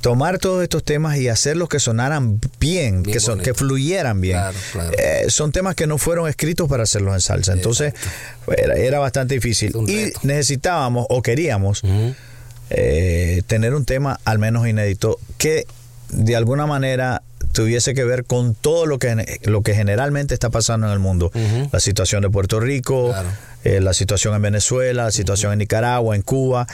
tomar 0.00 0.38
todos 0.38 0.62
estos 0.62 0.82
temas 0.82 1.16
y 1.18 1.28
hacerlos 1.28 1.68
que 1.68 1.78
sonaran 1.78 2.40
bien, 2.58 3.02
Bien 3.02 3.12
que, 3.14 3.20
son, 3.20 3.40
que 3.40 3.54
fluyeran 3.54 4.20
bien. 4.20 4.36
Claro, 4.36 4.58
claro. 4.72 4.90
Eh, 4.98 5.26
son 5.28 5.52
temas 5.52 5.74
que 5.74 5.86
no 5.86 5.96
fueron 5.96 6.28
escritos 6.28 6.68
para 6.68 6.82
hacerlos 6.82 7.14
en 7.14 7.20
salsa. 7.20 7.52
Entonces 7.52 7.94
era, 8.56 8.74
era 8.74 8.98
bastante 8.98 9.34
difícil. 9.34 9.72
Y 9.88 10.12
necesitábamos 10.26 11.06
o 11.08 11.22
queríamos 11.22 11.82
eh, 12.70 13.42
tener 13.46 13.74
un 13.74 13.84
tema 13.84 14.18
al 14.24 14.38
menos 14.38 14.66
inédito 14.66 15.18
que 15.38 15.66
de 16.08 16.36
alguna 16.36 16.66
manera 16.66 17.22
tuviese 17.52 17.94
que 17.94 18.04
ver 18.04 18.24
con 18.24 18.54
todo 18.54 18.86
lo 18.86 18.98
que, 18.98 19.38
lo 19.44 19.62
que 19.62 19.74
generalmente 19.74 20.34
está 20.34 20.50
pasando 20.50 20.86
en 20.86 20.92
el 20.92 20.98
mundo. 20.98 21.30
La 21.72 21.80
situación 21.80 22.22
de 22.22 22.30
Puerto 22.30 22.60
Rico, 22.60 23.08
Claro. 23.10 23.28
eh, 23.64 23.80
la 23.80 23.92
situación 23.94 24.34
en 24.34 24.42
Venezuela, 24.42 25.04
la 25.04 25.10
situación 25.10 25.52
en 25.52 25.58
Nicaragua, 25.58 26.16
en 26.16 26.22
Cuba, 26.22 26.66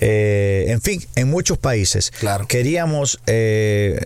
eh, 0.00 0.66
en 0.68 0.80
fin, 0.80 1.04
en 1.16 1.28
muchos 1.28 1.58
países. 1.58 2.10
Claro. 2.20 2.46
Queríamos 2.46 3.18
eh, 3.26 4.00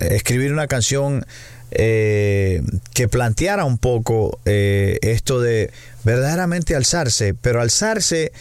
escribir 0.00 0.52
una 0.52 0.66
canción 0.66 1.24
eh, 1.72 2.62
que 2.94 3.08
planteara 3.08 3.64
un 3.64 3.78
poco 3.78 4.38
eh, 4.44 4.98
esto 5.02 5.40
de 5.40 5.70
verdaderamente 6.04 6.74
alzarse, 6.76 7.34
pero 7.34 7.60
alzarse 7.60 8.32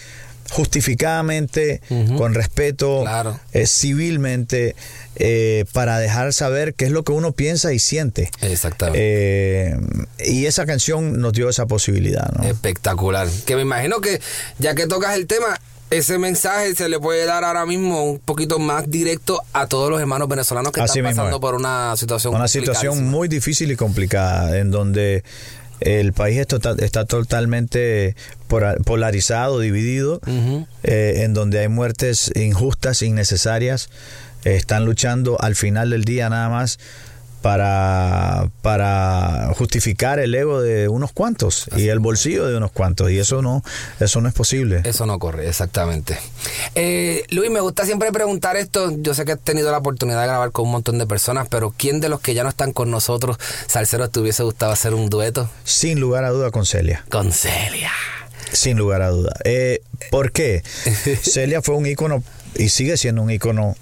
justificadamente, 0.51 1.81
con 2.17 2.33
respeto, 2.33 3.01
Claro. 3.01 3.39
eh, 3.53 3.65
civilmente, 3.67 4.75
eh, 5.15 5.65
para 5.73 5.99
dejar 5.99 6.33
saber 6.33 6.73
qué 6.73 6.85
es 6.85 6.91
lo 6.91 7.03
que 7.03 7.11
uno 7.11 7.31
piensa 7.31 7.73
y 7.73 7.79
siente. 7.79 8.29
Exactamente. 8.41 8.99
Eh, 9.01 9.77
y 10.25 10.45
esa 10.45 10.65
canción 10.65 11.19
nos 11.19 11.33
dio 11.33 11.49
esa 11.49 11.65
posibilidad, 11.65 12.29
¿no? 12.31 12.43
Espectacular. 12.43 13.27
Que 13.45 13.55
me 13.55 13.61
imagino 13.61 14.01
que 14.01 14.21
ya 14.59 14.75
que 14.75 14.87
tocas 14.87 15.15
el 15.15 15.27
tema, 15.27 15.59
ese 15.91 16.17
mensaje 16.17 16.75
se 16.75 16.89
le 16.89 16.99
puede 16.99 17.25
dar 17.25 17.43
ahora 17.43 17.65
mismo 17.65 18.03
un 18.03 18.19
poquito 18.19 18.59
más 18.59 18.89
directo 18.89 19.41
a 19.53 19.67
todos 19.67 19.89
los 19.89 19.99
hermanos 20.01 20.27
venezolanos 20.27 20.71
que 20.71 20.81
Así 20.81 20.99
están 20.99 21.15
pasando 21.15 21.39
por 21.39 21.53
una 21.55 21.95
situación 21.95 22.33
Una 22.35 22.47
situación 22.47 23.05
muy 23.05 23.27
difícil 23.27 23.71
y 23.71 23.75
complicada, 23.75 24.57
en 24.57 24.71
donde 24.71 25.23
el 25.79 26.13
país 26.13 26.37
está, 26.39 26.57
está 26.79 27.05
totalmente 27.05 28.15
polarizado, 28.85 29.59
dividido, 29.59 30.21
eh, 30.83 31.21
en 31.23 31.33
donde 31.33 31.59
hay 31.59 31.67
muertes 31.67 32.31
injustas, 32.35 33.01
innecesarias. 33.01 33.89
Eh, 34.43 34.55
están 34.55 34.85
luchando 34.85 35.41
al 35.41 35.55
final 35.55 35.89
del 35.89 36.05
día 36.05 36.29
nada 36.29 36.49
más 36.49 36.79
para, 37.45 38.49
para 38.63 39.53
justificar 39.55 40.17
el 40.17 40.33
ego 40.33 40.63
de 40.63 40.87
unos 40.87 41.11
cuantos 41.11 41.67
y 41.77 41.89
el 41.89 41.99
bolsillo 41.99 42.47
de 42.47 42.57
unos 42.57 42.71
cuantos. 42.71 43.11
Y 43.11 43.19
eso 43.19 43.43
no, 43.43 43.63
eso 43.99 44.19
no 44.19 44.27
es 44.27 44.33
posible. 44.33 44.81
Eso 44.83 45.05
no 45.05 45.19
corre, 45.19 45.47
exactamente. 45.47 46.17
Eh, 46.73 47.23
Luis, 47.29 47.51
me 47.51 47.59
gusta 47.59 47.85
siempre 47.85 48.11
preguntar 48.11 48.57
esto. 48.57 48.91
Yo 48.97 49.13
sé 49.13 49.25
que 49.25 49.33
has 49.33 49.39
tenido 49.39 49.69
la 49.69 49.77
oportunidad 49.77 50.21
de 50.21 50.25
grabar 50.25 50.51
con 50.51 50.65
un 50.65 50.71
montón 50.71 50.97
de 50.97 51.05
personas, 51.05 51.47
pero 51.47 51.71
¿quién 51.77 52.01
de 52.01 52.09
los 52.09 52.19
que 52.19 52.33
ya 52.33 52.41
no 52.41 52.49
están 52.49 52.73
con 52.73 52.89
nosotros, 52.89 53.37
Salceros, 53.67 54.09
te 54.09 54.21
hubiese 54.21 54.41
gustado 54.41 54.71
hacer 54.71 54.95
un 54.95 55.11
dueto? 55.11 55.47
Sin 55.65 55.99
lugar 55.99 56.23
a 56.23 56.31
duda 56.31 56.49
con 56.49 56.65
Celia. 56.65 57.05
Con 57.11 57.31
Celia. 57.31 57.91
Sin 58.53 58.75
lugar 58.75 59.03
a 59.03 59.09
duda. 59.09 59.35
Eh, 59.43 59.83
¿Por 60.09 60.31
qué? 60.31 60.63
Celia 61.21 61.61
fue 61.61 61.75
un 61.75 61.85
ícono 61.85 62.23
y 62.55 62.69
sigue 62.69 62.97
siendo 62.97 63.21
un 63.21 63.29
ícono 63.29 63.75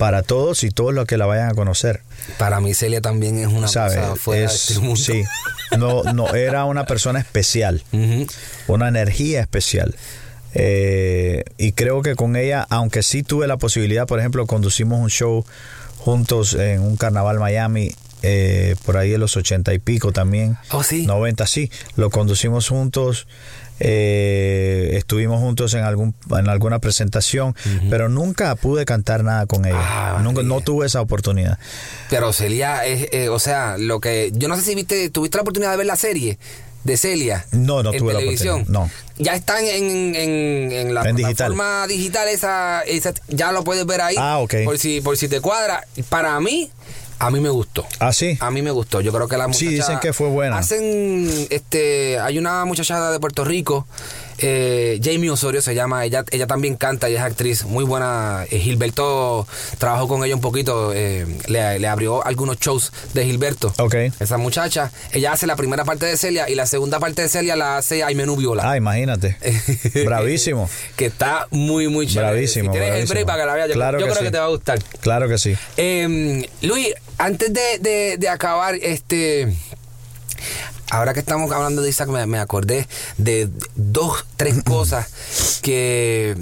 para 0.00 0.22
todos 0.22 0.64
y 0.64 0.70
todos 0.70 0.94
los 0.94 1.04
que 1.04 1.18
la 1.18 1.26
vayan 1.26 1.50
a 1.50 1.54
conocer. 1.54 2.00
Para 2.38 2.58
mí 2.60 2.72
Celia 2.72 3.02
también 3.02 3.38
es 3.38 3.48
una 3.48 3.68
¿Sabe? 3.68 3.96
cosa 3.96 4.16
fuera 4.16 4.46
Es- 4.46 4.50
de 4.68 4.72
este 4.72 4.78
mundo. 4.78 4.96
sí. 4.96 5.22
No, 5.78 6.02
no, 6.14 6.34
era 6.34 6.64
una 6.64 6.86
persona 6.86 7.20
especial, 7.20 7.82
una 8.66 8.88
energía 8.88 9.40
especial. 9.42 9.94
Eh, 10.54 11.44
y 11.58 11.72
creo 11.72 12.00
que 12.02 12.16
con 12.16 12.34
ella, 12.34 12.66
aunque 12.70 13.02
sí 13.02 13.22
tuve 13.22 13.46
la 13.46 13.58
posibilidad, 13.58 14.06
por 14.06 14.18
ejemplo, 14.18 14.46
conducimos 14.46 14.98
un 14.98 15.10
show 15.10 15.44
juntos 15.98 16.54
en 16.54 16.80
un 16.80 16.96
carnaval 16.96 17.38
Miami, 17.38 17.94
eh, 18.22 18.76
por 18.86 18.96
ahí 18.96 19.14
en 19.14 19.20
los 19.20 19.36
ochenta 19.36 19.72
y 19.74 19.78
pico 19.78 20.12
también. 20.12 20.56
Oh, 20.70 20.82
sí. 20.82 21.06
90, 21.06 21.46
sí. 21.46 21.70
Lo 21.96 22.08
conducimos 22.10 22.68
juntos. 22.68 23.26
Eh, 23.80 24.90
estuvimos 24.96 25.40
juntos 25.40 25.74
en 25.74 25.84
algún 25.84 26.14
en 26.38 26.48
alguna 26.48 26.78
presentación, 26.78 27.54
pero 27.88 28.08
nunca 28.08 28.54
pude 28.54 28.84
cantar 28.84 29.24
nada 29.24 29.46
con 29.46 29.64
ella. 29.64 29.78
Ah, 29.80 30.20
nunca, 30.22 30.42
no 30.42 30.60
tuve 30.60 30.86
esa 30.86 31.00
oportunidad. 31.00 31.58
Pero 32.08 32.32
Celia 32.32 32.84
es, 32.84 33.08
eh, 33.12 33.28
o 33.28 33.38
sea, 33.38 33.76
lo 33.78 34.00
que. 34.00 34.30
Yo 34.34 34.48
no 34.48 34.56
sé 34.56 34.62
si 34.62 34.74
viste, 34.74 35.10
tuviste 35.10 35.36
la 35.38 35.42
oportunidad 35.42 35.70
de 35.72 35.76
ver 35.78 35.86
la 35.86 35.96
serie 35.96 36.38
de 36.84 36.96
Celia. 36.96 37.44
No, 37.52 37.82
no 37.82 37.92
en 37.92 37.98
tuve 37.98 38.12
la 38.12 38.18
televisión. 38.20 38.62
oportunidad, 38.62 38.84
no. 38.84 38.90
Ya 39.18 39.34
están 39.34 39.64
en, 39.64 40.14
en, 40.16 40.72
en 40.72 40.94
la 40.94 41.02
En 41.02 41.16
digital. 41.16 41.52
plataforma 41.52 41.86
digital, 41.86 42.28
esa, 42.28 42.80
esa- 42.82 43.12
ya 43.28 43.52
lo 43.52 43.64
puedes 43.64 43.84
ver 43.84 44.00
ahí. 44.00 44.14
Ah, 44.18 44.38
ok. 44.38 44.54
Por 44.64 44.78
si, 44.78 45.00
por 45.02 45.16
si 45.18 45.28
te 45.28 45.40
cuadra. 45.42 45.84
Para 46.08 46.40
mí, 46.40 46.70
a 47.20 47.30
mí 47.30 47.38
me 47.40 47.50
gustó. 47.50 47.86
Ah, 48.00 48.12
sí. 48.12 48.36
A 48.40 48.50
mí 48.50 48.62
me 48.62 48.70
gustó. 48.72 49.00
Yo 49.00 49.12
creo 49.12 49.28
que 49.28 49.36
la 49.36 49.44
Sí, 49.52 49.66
muchacha. 49.66 49.70
dicen 49.70 49.98
que 50.00 50.12
fue 50.12 50.28
buena. 50.28 50.58
Hacen. 50.58 51.30
este 51.50 52.18
Hay 52.18 52.38
una 52.38 52.64
muchachada 52.64 53.12
de 53.12 53.20
Puerto 53.20 53.44
Rico. 53.44 53.86
eh, 54.38 54.98
Jamie 55.04 55.28
Osorio 55.30 55.60
se 55.62 55.74
llama. 55.74 56.04
Ella, 56.06 56.24
ella 56.30 56.46
también 56.46 56.76
canta 56.76 57.08
y 57.10 57.14
es 57.14 57.20
actriz. 57.20 57.64
Muy 57.64 57.84
buena. 57.84 58.44
Eh, 58.50 58.58
Gilberto 58.58 59.46
trabajó 59.78 60.08
con 60.08 60.24
ella 60.24 60.34
un 60.34 60.40
poquito. 60.40 60.92
eh, 60.94 61.26
le, 61.46 61.78
le 61.78 61.88
abrió 61.88 62.24
algunos 62.26 62.58
shows 62.58 62.90
de 63.12 63.24
Gilberto. 63.26 63.72
Ok. 63.78 63.94
Esa 64.18 64.38
muchacha. 64.38 64.90
Ella 65.12 65.32
hace 65.32 65.46
la 65.46 65.56
primera 65.56 65.84
parte 65.84 66.06
de 66.06 66.16
Celia 66.16 66.48
y 66.48 66.54
la 66.54 66.64
segunda 66.66 66.98
parte 67.00 67.20
de 67.22 67.28
Celia 67.28 67.54
la 67.54 67.76
hace 67.76 68.02
Aymenú 68.02 68.34
Viola. 68.36 68.62
Ah, 68.70 68.76
imagínate. 68.78 69.36
Bravísimo. 70.06 70.68
que 70.96 71.06
está 71.06 71.46
muy, 71.50 71.88
muy 71.88 72.06
chévere. 72.06 72.30
Bravísimo, 72.32 72.72
Si 72.72 72.78
tienes 72.78 73.00
el 73.00 73.06
break 73.06 73.26
para 73.26 73.42
que 73.42 73.46
la 73.46 73.54
veas, 73.54 73.68
yo, 73.68 73.74
Claro 73.74 73.98
yo 74.00 74.06
que 74.06 74.12
creo 74.12 74.18
sí. 74.22 74.24
que 74.24 74.30
te 74.30 74.38
va 74.38 74.44
a 74.44 74.48
gustar. 74.48 74.78
Claro 75.00 75.28
que 75.28 75.38
sí. 75.38 75.54
Eh, 75.76 76.48
Luis, 76.62 76.88
antes 77.20 77.52
de, 77.52 77.78
de- 77.80 78.16
de 78.18 78.28
acabar, 78.28 78.74
este 78.76 79.54
ahora 80.90 81.14
que 81.14 81.20
estamos 81.20 81.50
hablando 81.52 81.82
de 81.82 81.90
Isaac, 81.90 82.08
me, 82.08 82.26
me 82.26 82.38
acordé 82.38 82.88
de 83.16 83.48
dos, 83.76 84.24
tres 84.36 84.62
cosas 84.64 85.60
que, 85.62 86.36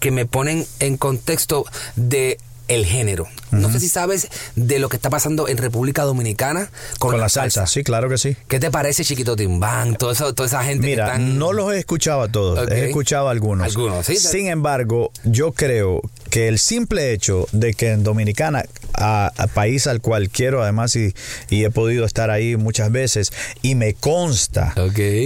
que 0.00 0.10
me 0.10 0.26
ponen 0.26 0.66
en 0.80 0.96
contexto 0.96 1.64
de 1.96 2.38
el 2.66 2.86
género. 2.86 3.26
No 3.50 3.70
sé 3.70 3.78
si 3.78 3.88
sabes 3.90 4.28
de 4.56 4.78
lo 4.78 4.88
que 4.88 4.96
está 4.96 5.10
pasando 5.10 5.48
en 5.48 5.58
República 5.58 6.02
Dominicana 6.02 6.70
con, 6.98 7.12
Con 7.12 7.20
la 7.20 7.28
salsa, 7.28 7.66
sí, 7.66 7.84
claro 7.84 8.08
que 8.08 8.16
sí. 8.18 8.36
¿Qué 8.48 8.58
te 8.58 8.70
parece 8.70 9.04
Chiquito 9.04 9.36
Timbán? 9.36 9.96
Todo 9.96 10.10
eso, 10.12 10.34
toda 10.34 10.46
esa 10.48 10.64
gente 10.64 10.86
que 10.86 10.92
Mira, 10.92 11.06
están... 11.06 11.38
no 11.38 11.52
los 11.52 11.72
he 11.72 11.78
escuchado 11.78 12.22
a 12.22 12.28
todos, 12.28 12.68
he 12.72 12.86
escuchado 12.86 13.28
a 13.28 13.30
algunos. 13.30 13.66
Algunos, 13.66 14.04
sí. 14.06 14.16
Sin 14.16 14.48
embargo, 14.48 15.12
yo 15.24 15.52
creo 15.52 16.00
que 16.34 16.48
el 16.48 16.58
simple 16.58 17.12
hecho 17.12 17.46
de 17.52 17.74
que 17.74 17.92
en 17.92 18.02
Dominicana, 18.02 18.64
a, 18.92 19.30
a 19.36 19.46
país 19.46 19.86
al 19.86 20.00
cual 20.00 20.30
quiero 20.30 20.64
además 20.64 20.96
y, 20.96 21.14
y 21.48 21.64
he 21.64 21.70
podido 21.70 22.04
estar 22.04 22.28
ahí 22.30 22.56
muchas 22.56 22.90
veces, 22.90 23.32
y 23.62 23.76
me 23.76 23.94
consta 23.94 24.74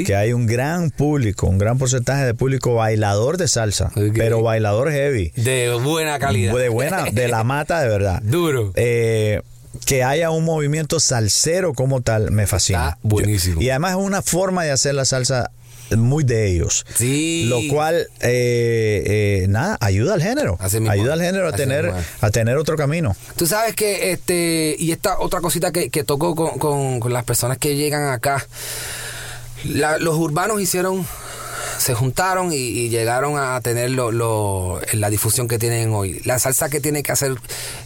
que 0.05 0.15
hay 0.15 0.35
un 0.35 0.47
gran 0.47 0.91
público, 0.91 1.47
un 1.47 1.57
gran 1.57 1.79
porcentaje 1.79 2.27
de 2.27 2.35
público 2.35 2.75
bailador 2.75 3.39
de 3.39 3.49
salsa, 3.49 3.91
pero 4.15 4.43
bailador 4.43 4.91
heavy, 4.93 5.33
De 5.35 5.73
buena 5.83 6.19
calidad. 6.19 6.55
de 6.55 6.69
buena, 6.69 7.05
de 7.11 7.29
la 7.29 7.43
mata 7.43 7.81
de 7.81 7.89
verdad. 7.89 8.21
Duro. 8.25 8.73
Eh, 8.77 9.41
que 9.87 10.05
haya 10.05 10.31
un 10.31 10.45
movimiento 10.45 11.01
salsero 11.01 11.73
como 11.73 12.03
tal 12.03 12.31
me 12.33 12.47
fascina. 12.47 12.89
Está 12.91 12.99
buenísimo. 13.03 13.63
Yo- 13.63 13.67
y 13.67 13.71
además 13.71 13.93
es 13.93 13.97
una 14.05 14.21
forma 14.21 14.63
de 14.65 14.73
hacer 14.73 14.95
la 14.95 15.07
salsa 15.07 15.53
muy 15.97 16.25
de 16.25 16.51
ellos. 16.51 16.85
Sí. 16.95 17.47
Lo 17.49 17.61
cual, 17.73 18.09
eh, 18.21 19.03
eh, 19.43 19.47
nada, 19.49 19.79
ayuda 19.81 20.15
al 20.15 20.23
género. 20.23 20.57
Así 20.61 20.79
mismo. 20.81 20.91
ayuda 20.93 21.15
al 21.15 21.23
género 21.23 21.49
a 21.49 21.53
tener, 21.53 21.93
a 22.21 22.31
tener 22.31 22.57
otro 22.57 22.77
camino. 22.77 23.17
Tú 23.37 23.47
sabes 23.47 23.75
que, 23.75 24.13
este, 24.13 24.77
y 24.79 24.93
esta 24.93 25.19
otra 25.19 25.41
cosita 25.41 25.73
que, 25.73 25.89
que 25.91 26.05
toco 26.05 26.35
con, 26.35 26.59
con- 26.59 27.01
con 27.01 27.13
las 27.13 27.25
personas 27.25 27.59
que 27.59 27.77
llegan 27.77 28.09
acá, 28.13 28.47
la- 29.65 29.99
los 29.99 30.17
urbanos 30.17 30.61
hicieron, 30.61 31.07
se 31.79 31.95
juntaron 31.95 32.53
y, 32.53 32.57
y 32.57 32.89
llegaron 32.89 33.39
a 33.39 33.61
tener 33.61 33.91
lo, 33.91 34.13
lo- 34.13 34.81
la 34.93 35.11
difusión 35.11 35.49
que 35.49 35.59
tienen 35.59 35.93
hoy. 35.95 36.21
La 36.25 36.39
salsa 36.39 36.69
que 36.69 36.81
tiene 36.81 37.03
que 37.03 37.13
hacer, 37.13 37.35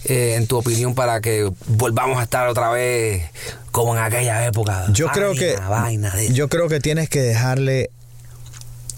eh, 0.05 0.35
en 0.37 0.46
tu 0.46 0.57
opinión, 0.59 0.94
para 0.94 1.20
que 1.20 1.50
volvamos 1.66 2.18
a 2.18 2.24
estar 2.24 2.48
otra 2.48 2.70
vez 2.70 3.24
como 3.70 3.96
en 3.96 4.02
aquella 4.02 4.44
época. 4.46 4.87
Yo 4.92 5.09
creo 5.09 5.35
que 5.35 5.57
vaina 5.57 6.11
de- 6.14 6.33
yo 6.33 6.48
creo 6.48 6.68
que 6.68 6.81
tienes 6.81 7.09
que 7.09 7.20
dejarle 7.22 7.90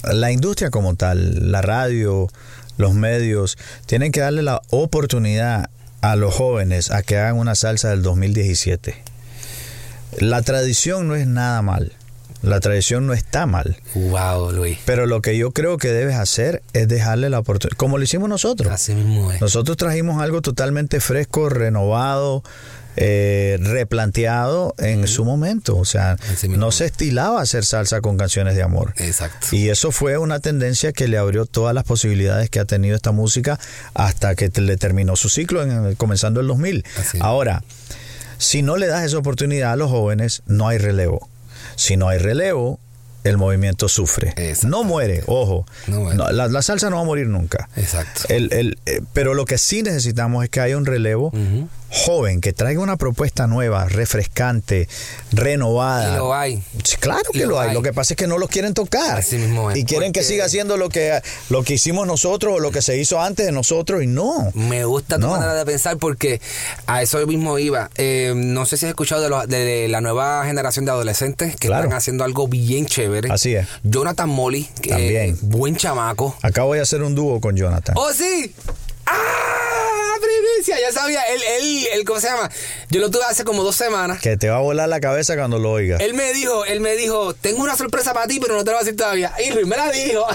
la 0.04 0.30
industria 0.32 0.70
como 0.70 0.94
tal, 0.96 1.50
la 1.50 1.62
radio, 1.62 2.28
los 2.76 2.94
medios, 2.94 3.56
tienen 3.86 4.12
que 4.12 4.20
darle 4.20 4.42
la 4.42 4.60
oportunidad 4.70 5.70
a 6.02 6.16
los 6.16 6.34
jóvenes 6.34 6.90
a 6.90 7.02
que 7.02 7.16
hagan 7.16 7.38
una 7.38 7.54
salsa 7.54 7.88
del 7.90 8.02
2017. 8.02 8.94
La 10.18 10.42
tradición 10.42 11.08
no 11.08 11.14
es 11.16 11.26
nada 11.26 11.62
mal. 11.62 11.92
La 12.44 12.60
tradición 12.60 13.06
no 13.06 13.14
está 13.14 13.46
mal. 13.46 13.76
Wow, 13.94 14.52
Luis. 14.52 14.78
Pero 14.84 15.06
lo 15.06 15.22
que 15.22 15.36
yo 15.36 15.52
creo 15.52 15.78
que 15.78 15.88
debes 15.88 16.16
hacer 16.16 16.62
es 16.72 16.88
dejarle 16.88 17.30
la 17.30 17.38
oportunidad, 17.38 17.76
como 17.76 17.98
lo 17.98 18.04
hicimos 18.04 18.28
nosotros. 18.28 18.72
Así 18.72 18.94
mismo 18.94 19.32
es. 19.32 19.40
Nosotros 19.40 19.76
trajimos 19.76 20.22
algo 20.22 20.42
totalmente 20.42 21.00
fresco, 21.00 21.48
renovado, 21.48 22.42
eh, 22.96 23.56
replanteado 23.60 24.74
en 24.78 25.08
su 25.08 25.24
momento. 25.24 25.76
O 25.76 25.84
sea, 25.84 26.16
no 26.48 26.70
se 26.70 26.84
estilaba 26.84 27.40
hacer 27.40 27.64
salsa 27.64 28.00
con 28.00 28.16
canciones 28.16 28.56
de 28.56 28.62
amor. 28.62 28.92
Exacto. 28.98 29.48
Y 29.52 29.70
eso 29.70 29.90
fue 29.90 30.18
una 30.18 30.40
tendencia 30.40 30.92
que 30.92 31.08
le 31.08 31.18
abrió 31.18 31.46
todas 31.46 31.74
las 31.74 31.84
posibilidades 31.84 32.50
que 32.50 32.60
ha 32.60 32.64
tenido 32.66 32.94
esta 32.94 33.10
música 33.12 33.58
hasta 33.94 34.34
que 34.34 34.50
le 34.60 34.76
terminó 34.76 35.16
su 35.16 35.28
ciclo 35.28 35.62
en, 35.62 35.94
comenzando 35.94 36.40
el 36.40 36.46
2000. 36.46 36.84
Así. 36.98 37.18
Ahora, 37.20 37.64
si 38.38 38.62
no 38.62 38.76
le 38.76 38.86
das 38.86 39.04
esa 39.04 39.18
oportunidad 39.18 39.72
a 39.72 39.76
los 39.76 39.90
jóvenes, 39.90 40.42
no 40.46 40.68
hay 40.68 40.78
relevo. 40.78 41.28
Si 41.76 41.96
no 41.96 42.08
hay 42.08 42.18
relevo, 42.18 42.78
el 43.24 43.36
movimiento 43.38 43.88
sufre. 43.88 44.34
No 44.64 44.84
muere, 44.84 45.22
ojo. 45.26 45.66
No 45.86 46.00
muere. 46.00 46.16
No, 46.16 46.30
la, 46.30 46.46
la 46.48 46.62
salsa 46.62 46.90
no 46.90 46.96
va 46.96 47.02
a 47.02 47.06
morir 47.06 47.26
nunca. 47.28 47.68
Exacto. 47.76 48.22
El- 48.28 48.52
el, 48.52 48.78
eh, 48.86 49.00
pero 49.14 49.32
lo 49.34 49.44
que 49.46 49.56
sí 49.58 49.82
necesitamos 49.82 50.44
es 50.44 50.50
que 50.50 50.60
haya 50.60 50.76
un 50.76 50.84
relevo. 50.86 51.32
Joven, 51.94 52.40
que 52.40 52.52
traiga 52.52 52.80
una 52.80 52.96
propuesta 52.96 53.46
nueva, 53.46 53.86
refrescante, 53.88 54.88
renovada. 55.32 56.14
Y 56.14 56.16
lo 56.16 56.34
hay. 56.34 56.62
Claro 57.00 57.22
que 57.32 57.40
Lo 57.40 57.50
lo 57.50 57.60
hay. 57.60 57.68
hay. 57.68 57.74
Lo 57.74 57.82
que 57.82 57.92
pasa 57.92 58.14
es 58.14 58.16
que 58.18 58.26
no 58.26 58.38
los 58.38 58.48
quieren 58.50 58.74
tocar. 58.74 59.18
Así 59.18 59.36
mismo 59.36 59.70
es, 59.70 59.76
y 59.78 59.84
quieren 59.84 60.12
que 60.12 60.22
siga 60.24 60.44
haciendo 60.46 60.76
lo 60.76 60.88
que, 60.88 61.20
lo 61.50 61.62
que 61.62 61.74
hicimos 61.74 62.06
nosotros 62.06 62.54
o 62.56 62.58
lo 62.60 62.70
que 62.72 62.82
se 62.82 62.98
hizo 62.98 63.20
antes 63.20 63.46
de 63.46 63.52
nosotros 63.52 64.02
y 64.02 64.06
no. 64.06 64.50
Me 64.54 64.84
gusta 64.84 65.16
tu 65.16 65.22
No. 65.22 65.30
manera 65.30 65.54
de 65.54 65.64
pensar 65.64 65.96
porque 65.98 66.40
a 66.86 67.02
eso 67.02 67.24
mismo 67.26 67.58
iba. 67.58 67.90
Eh, 67.96 68.32
no 68.34 68.66
sé 68.66 68.76
si 68.76 68.86
has 68.86 68.90
escuchado 68.90 69.22
de, 69.22 69.28
los- 69.28 69.46
de- 69.48 69.64
de 69.64 69.88
la 69.88 70.00
nueva 70.00 70.44
generación 70.46 70.84
de 70.84 70.90
adolescentes 70.90 71.56
que 71.56 71.68
Claro. 71.68 71.84
están 71.84 71.96
haciendo 71.96 72.24
algo 72.24 72.48
bien 72.48 72.86
chévere. 72.86 73.30
Así 73.32 73.54
es. 73.54 73.66
Jonathan 73.84 74.28
Molly, 74.28 74.68
que 74.82 74.90
También. 74.90 75.38
buen 75.42 75.76
chamaco. 75.76 76.36
Acá 76.42 76.62
voy 76.64 76.78
a 76.80 76.82
hacer 76.82 77.02
un 77.02 77.14
dúo 77.14 77.40
con 77.40 77.56
Jonathan. 77.56 77.94
¡Oh, 77.96 78.12
sí! 78.12 78.54
¡Ah! 79.06 79.12
Primicia, 80.20 80.80
ya 80.80 80.92
sabía. 80.92 81.22
Él, 81.22 81.40
él, 81.60 81.86
él, 81.94 82.04
¿cómo 82.04 82.20
se 82.20 82.28
llama? 82.28 82.50
Yo 82.90 83.00
lo 83.00 83.10
tuve 83.10 83.24
hace 83.28 83.44
como 83.44 83.62
dos 83.62 83.76
semanas. 83.76 84.20
Que 84.20 84.36
te 84.36 84.48
va 84.48 84.56
a 84.56 84.60
volar 84.60 84.88
la 84.88 85.00
cabeza 85.00 85.36
cuando 85.36 85.58
lo 85.58 85.70
oigas. 85.72 86.00
Él 86.00 86.14
me 86.14 86.32
dijo, 86.32 86.64
él 86.64 86.80
me 86.80 86.96
dijo, 86.96 87.34
tengo 87.34 87.62
una 87.62 87.76
sorpresa 87.76 88.12
para 88.14 88.26
ti, 88.26 88.38
pero 88.40 88.54
no 88.56 88.64
te 88.64 88.70
lo 88.70 88.76
voy 88.76 88.82
a 88.82 88.84
decir 88.84 88.96
todavía. 88.98 89.32
Y 89.44 89.50
Luis 89.52 89.66
me 89.66 89.76
la 89.76 89.90
dijo. 89.90 90.26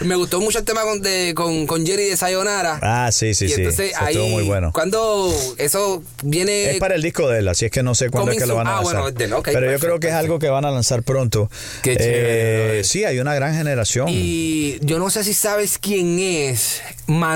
me 0.00 0.16
gustó 0.16 0.40
mucho 0.40 0.58
el 0.58 0.64
tema 0.64 0.82
con, 0.82 1.00
de- 1.02 1.32
con, 1.34 1.66
con 1.66 1.86
Jerry 1.86 2.04
de 2.06 2.16
Sayonara. 2.16 2.78
ah, 2.82 3.10
sí, 3.12 3.34
sí, 3.34 3.46
y 3.46 3.48
sí. 3.48 3.54
entonces 3.56 3.90
Eso 3.92 4.00
ahí, 4.04 4.14
estuvo 4.14 4.28
muy 4.28 4.44
bueno. 4.44 4.70
cuando 4.72 5.32
eso 5.58 6.02
viene... 6.22 6.70
Es 6.72 6.78
para 6.78 6.94
el 6.94 7.02
disco 7.02 7.28
de 7.28 7.40
él, 7.40 7.48
así 7.48 7.66
es 7.66 7.70
que 7.70 7.82
no 7.82 7.94
sé 7.94 8.10
cuándo 8.10 8.32
es 8.32 8.38
que 8.38 8.46
lo 8.46 8.56
van 8.56 8.66
a. 8.66 8.78
Ah, 8.78 8.82
lanzar. 8.82 9.02
bueno, 9.02 9.10
de- 9.18 9.32
ok, 9.32 9.48
Pero 9.52 9.70
yo 9.70 9.78
creo 9.78 10.00
que 10.00 10.08
es 10.08 10.14
algo 10.14 10.38
que 10.38 10.48
van 10.48 10.64
a 10.64 10.70
lanzar 10.70 11.02
pronto. 11.02 11.50
Qué 11.82 11.94
brother. 11.94 12.84
sí, 12.84 13.04
hay 13.04 13.18
una 13.20 13.34
gran 13.34 13.54
generación. 13.54 14.06
Y 14.08 14.78
yo 14.80 14.98
no 14.98 15.10
sé 15.10 15.24
si 15.24 15.34
sabes 15.34 15.78
quién 15.78 16.18
es 16.18 16.80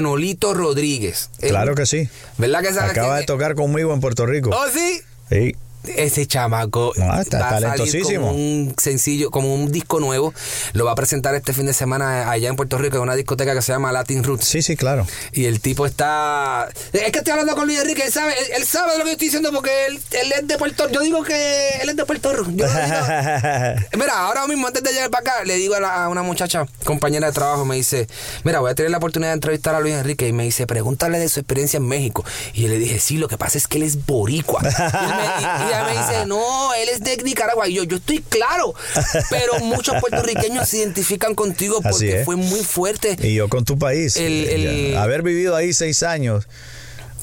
Manolito 0.07 0.55
Rodríguez. 0.55 1.31
Claro 1.41 1.75
que 1.75 1.85
sí. 1.85 2.09
¿Verdad 2.39 2.61
que 2.61 2.73
sabes 2.73 2.93
Acaba 2.93 3.15
quién 3.15 3.21
de 3.23 3.27
tocar 3.27 3.57
conmigo 3.57 3.93
en 3.93 4.01
Puerto 4.01 4.25
Rico. 4.25 4.51
¿Oh, 4.51 4.71
sí? 4.73 5.01
Sí. 5.29 5.57
Ese 5.97 6.27
chamaco 6.27 6.93
está 6.95 7.39
va 7.39 7.49
a 7.49 7.51
salir 7.51 7.69
talentosísimo. 7.69 8.27
como 8.29 8.33
un 8.39 8.75
sencillo, 8.79 9.31
como 9.31 9.55
un 9.55 9.71
disco 9.71 10.01
nuevo. 10.01 10.33
Lo 10.73 10.85
va 10.85 10.93
a 10.93 10.95
presentar 10.95 11.35
este 11.35 11.53
fin 11.53 11.67
de 11.67 11.73
semana 11.73 12.31
allá 12.31 12.49
en 12.49 12.57
Puerto 12.57 12.79
Rico 12.79 12.97
en 12.97 13.03
una 13.03 13.15
discoteca 13.15 13.55
que 13.55 13.63
se 13.63 13.73
llama 13.73 13.93
Latin 13.93 14.25
Roots. 14.25 14.45
Sí, 14.47 14.63
sí, 14.63 14.77
claro. 14.77 15.07
Y 15.33 15.45
el 15.47 15.61
tipo 15.61 15.87
está. 15.87 16.69
Es 16.93 17.13
que 17.13 17.19
estoy 17.19 17.33
hablando 17.33 17.55
con 17.55 17.67
Luis 17.67 17.81
Enrique, 17.81 18.03
él 18.05 18.13
sabe, 18.13 18.33
él, 18.39 18.47
él 18.57 18.65
sabe 18.67 18.93
de 18.93 18.99
lo 18.99 19.05
que 19.05 19.11
yo 19.11 19.13
estoy 19.13 19.27
diciendo 19.29 19.51
porque 19.53 19.87
él, 19.87 20.01
él 20.13 20.33
es 20.41 20.47
de 20.49 20.57
Puerto 20.59 20.89
Yo 20.91 21.01
digo 21.01 21.23
que 21.23 21.69
él 21.83 21.89
es 21.89 21.97
de 21.97 22.05
Puerto 22.05 22.33
Rico. 22.33 22.51
Yo 22.55 22.67
digo. 22.67 22.77
Mira, 23.97 24.19
ahora 24.21 24.47
mismo 24.47 24.67
antes 24.67 24.83
de 24.83 24.93
llegar 24.93 25.11
para 25.11 25.21
acá, 25.33 25.45
le 25.45 25.57
digo 25.57 25.75
a, 25.75 25.81
la- 25.81 26.05
a 26.05 26.09
una 26.09 26.23
muchacha, 26.23 26.67
compañera 26.85 27.27
de 27.27 27.33
trabajo, 27.33 27.65
me 27.65 27.77
dice, 27.77 28.07
mira, 28.45 28.61
voy 28.61 28.71
a 28.71 28.75
tener 28.75 28.91
la 28.91 28.99
oportunidad 28.99 29.31
de 29.31 29.35
entrevistar 29.35 29.75
a 29.75 29.81
Luis 29.81 29.95
Enrique 29.95 30.29
y 30.29 30.33
me 30.33 30.45
dice, 30.45 30.67
pregúntale 30.67 31.19
de 31.19 31.29
su 31.29 31.41
experiencia 31.41 31.77
en 31.79 31.87
México. 31.87 32.25
Y 32.55 32.63
yo 32.63 32.69
le 32.69 32.79
dije, 32.79 32.99
sí, 32.99 33.17
lo 33.19 33.29
que 33.29 33.39
pasa 33.39 33.59
es 33.59 33.67
que 33.67 33.79
él 33.79 33.85
es 33.85 34.07
boricua. 34.07 34.61
Y, 34.63 34.67
él 34.67 34.75
me- 35.17 35.67
y- 35.67 35.71
y 35.71 35.73
ella 35.81 35.85
me 35.85 35.99
dice, 35.99 36.27
no, 36.27 36.75
él 36.75 36.89
es 36.89 37.01
de 37.01 37.17
Nicaragua. 37.23 37.69
Y 37.69 37.75
yo, 37.75 37.85
yo 37.85 37.97
estoy 37.97 38.21
claro, 38.21 38.75
pero 39.31 39.59
muchos 39.61 40.01
puertorriqueños 40.01 40.69
se 40.69 40.79
identifican 40.79 41.35
contigo 41.35 41.81
porque 41.83 42.23
fue 42.25 42.37
muy 42.37 42.61
fuerte. 42.61 43.17
Y 43.23 43.35
yo 43.35 43.49
con 43.49 43.65
tu 43.65 43.79
país. 43.79 44.17
El- 44.17 44.97
Haber 44.97 45.23
vivido 45.23 45.55
ahí 45.57 45.73
seis 45.73 46.03
años 46.03 46.47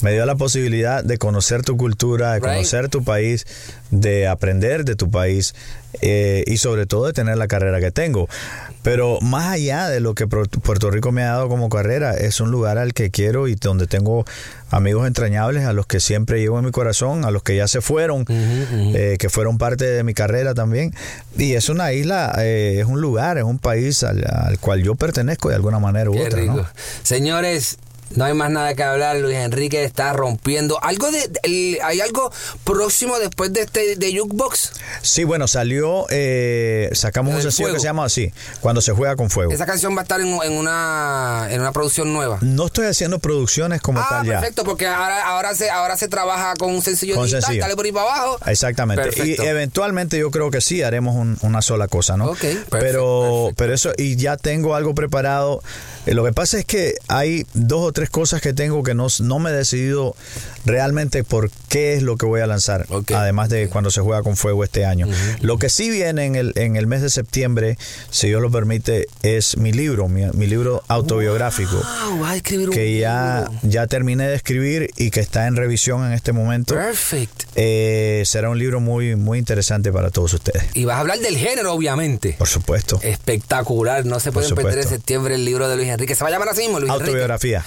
me 0.01 0.11
dio 0.11 0.25
la 0.25 0.35
posibilidad 0.35 1.03
de 1.03 1.17
conocer 1.17 1.63
tu 1.63 1.77
cultura, 1.77 2.33
de 2.33 2.39
Right. 2.39 2.43
conocer 2.49 2.89
tu 2.89 3.03
país, 3.03 3.45
de 3.89 4.27
aprender 4.27 4.83
de 4.83 4.95
tu 4.95 5.09
país 5.09 5.55
eh, 6.01 6.43
y 6.47 6.57
sobre 6.57 6.85
todo 6.85 7.05
de 7.07 7.13
tener 7.13 7.37
la 7.37 7.47
carrera 7.47 7.79
que 7.79 7.91
tengo. 7.91 8.27
Pero 8.81 9.19
más 9.21 9.47
allá 9.53 9.87
de 9.87 10.01
lo 10.01 10.13
que 10.13 10.27
Puerto 10.27 10.91
Rico 10.91 11.11
me 11.13 11.23
ha 11.23 11.31
dado 11.31 11.47
como 11.47 11.69
carrera, 11.69 12.15
es 12.15 12.41
un 12.41 12.51
lugar 12.51 12.77
al 12.77 12.93
que 12.93 13.11
quiero 13.11 13.47
y 13.47 13.55
donde 13.55 13.87
tengo 13.87 14.25
amigos 14.71 15.07
entrañables 15.07 15.63
a 15.65 15.71
los 15.71 15.85
que 15.85 16.01
siempre 16.01 16.41
llevo 16.41 16.59
en 16.59 16.65
mi 16.65 16.71
corazón, 16.71 17.23
a 17.23 17.31
los 17.31 17.43
que 17.43 17.55
ya 17.55 17.67
se 17.69 17.79
fueron, 17.79 18.25
eh, 18.29 19.15
que 19.19 19.29
fueron 19.29 19.57
parte 19.57 19.85
de 19.85 20.03
mi 20.03 20.13
carrera 20.13 20.53
también. 20.53 20.93
Y 21.37 21.53
es 21.53 21.69
una 21.69 21.93
isla, 21.93 22.35
eh, 22.39 22.79
es 22.81 22.85
un 22.85 22.99
lugar, 22.99 23.37
es 23.37 23.45
un 23.45 23.57
país 23.59 24.03
al, 24.03 24.25
al 24.29 24.59
cual 24.59 24.83
yo 24.83 24.95
pertenezco 24.95 25.47
de 25.47 25.55
alguna 25.55 25.79
manera 25.79 26.09
u 26.09 26.13
Qué 26.13 26.23
otra. 26.25 26.39
rico. 26.41 26.53
¿no? 26.57 26.67
Señores, 27.03 27.77
no 28.15 28.25
hay 28.25 28.33
más 28.33 28.49
nada 28.51 28.73
que 28.75 28.83
hablar. 28.83 29.17
Luis 29.17 29.35
Enrique 29.37 29.83
está 29.83 30.13
rompiendo. 30.13 30.81
Algo 30.83 31.11
de, 31.11 31.29
el- 31.43 31.79
¿Hay 31.83 32.01
algo 32.01 32.31
próximo 32.63 33.19
después 33.19 33.51
de 33.53 33.61
este 33.61 33.95
de 33.95 34.17
Jukebox? 34.17 34.71
Sí, 35.01 35.23
bueno, 35.23 35.47
salió, 35.47 36.05
eh, 36.09 36.89
sacamos 36.93 37.33
un 37.35 37.41
sencillo 37.41 37.65
fuego. 37.67 37.75
que 37.75 37.79
se 37.81 37.85
llama 37.85 38.05
así, 38.05 38.31
Cuando 38.61 38.81
se 38.81 38.91
juega 38.91 39.15
con 39.15 39.29
fuego. 39.29 39.51
Esa 39.51 39.65
canción 39.65 39.95
va 39.95 39.99
a 39.99 40.03
estar 40.03 40.21
en, 40.21 40.27
en 40.27 40.53
una, 40.53 41.47
en 41.49 41.59
una 41.61 41.71
producción 41.71 42.13
nueva. 42.13 42.37
No 42.41 42.67
estoy 42.67 42.87
haciendo 42.87 43.19
producciones 43.19 43.81
como 43.81 43.99
Ah, 43.99 44.07
tal 44.09 44.25
ya. 44.25 44.39
perfecto, 44.39 44.63
porque 44.63 44.87
ahora, 44.87 45.27
ahora, 45.27 45.55
se, 45.55 45.69
ahora 45.69 45.97
se 45.97 46.07
trabaja 46.07 46.53
con 46.57 46.73
un 46.73 46.81
sencillo 46.81 47.15
Con 47.15 47.23
digital, 47.25 47.41
sencillo. 47.43 47.61
dale 47.63 47.75
por 47.75 47.85
ahí 47.85 47.91
para 47.91 48.05
abajo. 48.15 48.37
Exactamente. 48.45 49.03
Perfecto. 49.03 49.43
Y 49.43 49.47
eventualmente 49.47 50.17
yo 50.17 50.31
creo 50.31 50.51
que 50.51 50.61
sí 50.61 50.81
haremos 50.83 51.15
un- 51.15 51.37
una 51.41 51.61
sola 51.61 51.87
cosa, 51.87 52.17
¿no? 52.17 52.25
Ok, 52.31 52.39
perfecto, 52.39 52.65
pero, 52.69 53.29
perfecto. 53.49 53.53
pero 53.57 53.73
eso, 53.73 53.91
y 53.97 54.15
ya 54.15 54.37
tengo 54.37 54.75
algo 54.75 54.93
preparado. 54.95 55.61
Eh, 56.05 56.13
lo 56.13 56.23
que 56.25 56.33
pasa 56.33 56.57
es 56.59 56.65
que 56.65 56.95
hay 57.07 57.45
dos 57.53 57.81
o 57.81 57.91
tres 57.93 58.02
cosas 58.09 58.41
que 58.41 58.53
tengo 58.53 58.83
que 58.83 58.93
no, 58.93 59.07
no 59.19 59.39
me 59.39 59.49
he 59.49 59.53
decidido 59.53 60.15
realmente 60.65 61.23
por 61.23 61.49
qué 61.69 61.93
es 61.93 62.03
lo 62.03 62.17
que 62.17 62.25
voy 62.25 62.41
a 62.41 62.47
lanzar, 62.47 62.85
además 63.13 63.49
de 63.49 63.69
cuando 63.69 63.91
se 63.91 64.01
juega 64.01 64.23
con 64.23 64.35
fuego 64.37 64.63
este 64.63 64.85
año. 64.85 65.07
Lo 65.41 65.57
que 65.57 65.69
sí 65.69 65.89
viene 65.89 66.25
en 66.25 66.35
el, 66.35 66.53
en 66.55 66.75
el 66.75 66.87
mes 66.87 67.01
de 67.01 67.09
septiembre, 67.09 67.77
si 68.09 68.27
Dios 68.27 68.41
lo 68.41 68.51
permite, 68.51 69.07
es 69.21 69.57
mi 69.57 69.71
libro, 69.71 70.07
mi, 70.07 70.25
mi 70.33 70.47
libro 70.47 70.83
autobiográfico. 70.87 71.75
Wow, 71.75 72.25
a 72.25 72.35
escribir 72.35 72.69
un 72.69 72.75
que 72.75 72.97
ya, 72.99 73.47
libro. 73.49 73.59
ya 73.63 73.87
terminé 73.87 74.27
de 74.27 74.35
escribir 74.35 74.91
y 74.97 75.11
que 75.11 75.19
está 75.19 75.47
en 75.47 75.55
revisión 75.55 76.05
en 76.05 76.13
este 76.13 76.31
momento. 76.31 76.75
Perfect. 76.75 77.43
Eh, 77.55 78.23
será 78.25 78.49
un 78.49 78.59
libro 78.59 78.79
muy, 78.79 79.15
muy 79.15 79.39
interesante 79.39 79.91
para 79.91 80.11
todos 80.11 80.33
ustedes. 80.33 80.63
Y 80.73 80.85
vas 80.85 80.97
a 80.97 80.99
hablar 80.99 81.19
del 81.19 81.37
género, 81.37 81.73
obviamente. 81.73 82.35
Por 82.37 82.47
supuesto. 82.47 82.99
Espectacular. 83.01 84.05
No 84.05 84.19
se 84.19 84.31
pueden 84.31 84.53
perder 84.55 84.79
en 84.79 84.87
septiembre 84.87 85.35
el 85.35 85.45
libro 85.45 85.67
de 85.67 85.75
Luis 85.75 85.89
Enrique. 85.89 86.15
Se 86.15 86.23
va 86.23 86.29
a 86.29 86.31
llamar 86.31 86.49
así 86.49 86.61
mismo, 86.61 86.79
Luis. 86.79 86.91
Autobiografía 86.91 87.63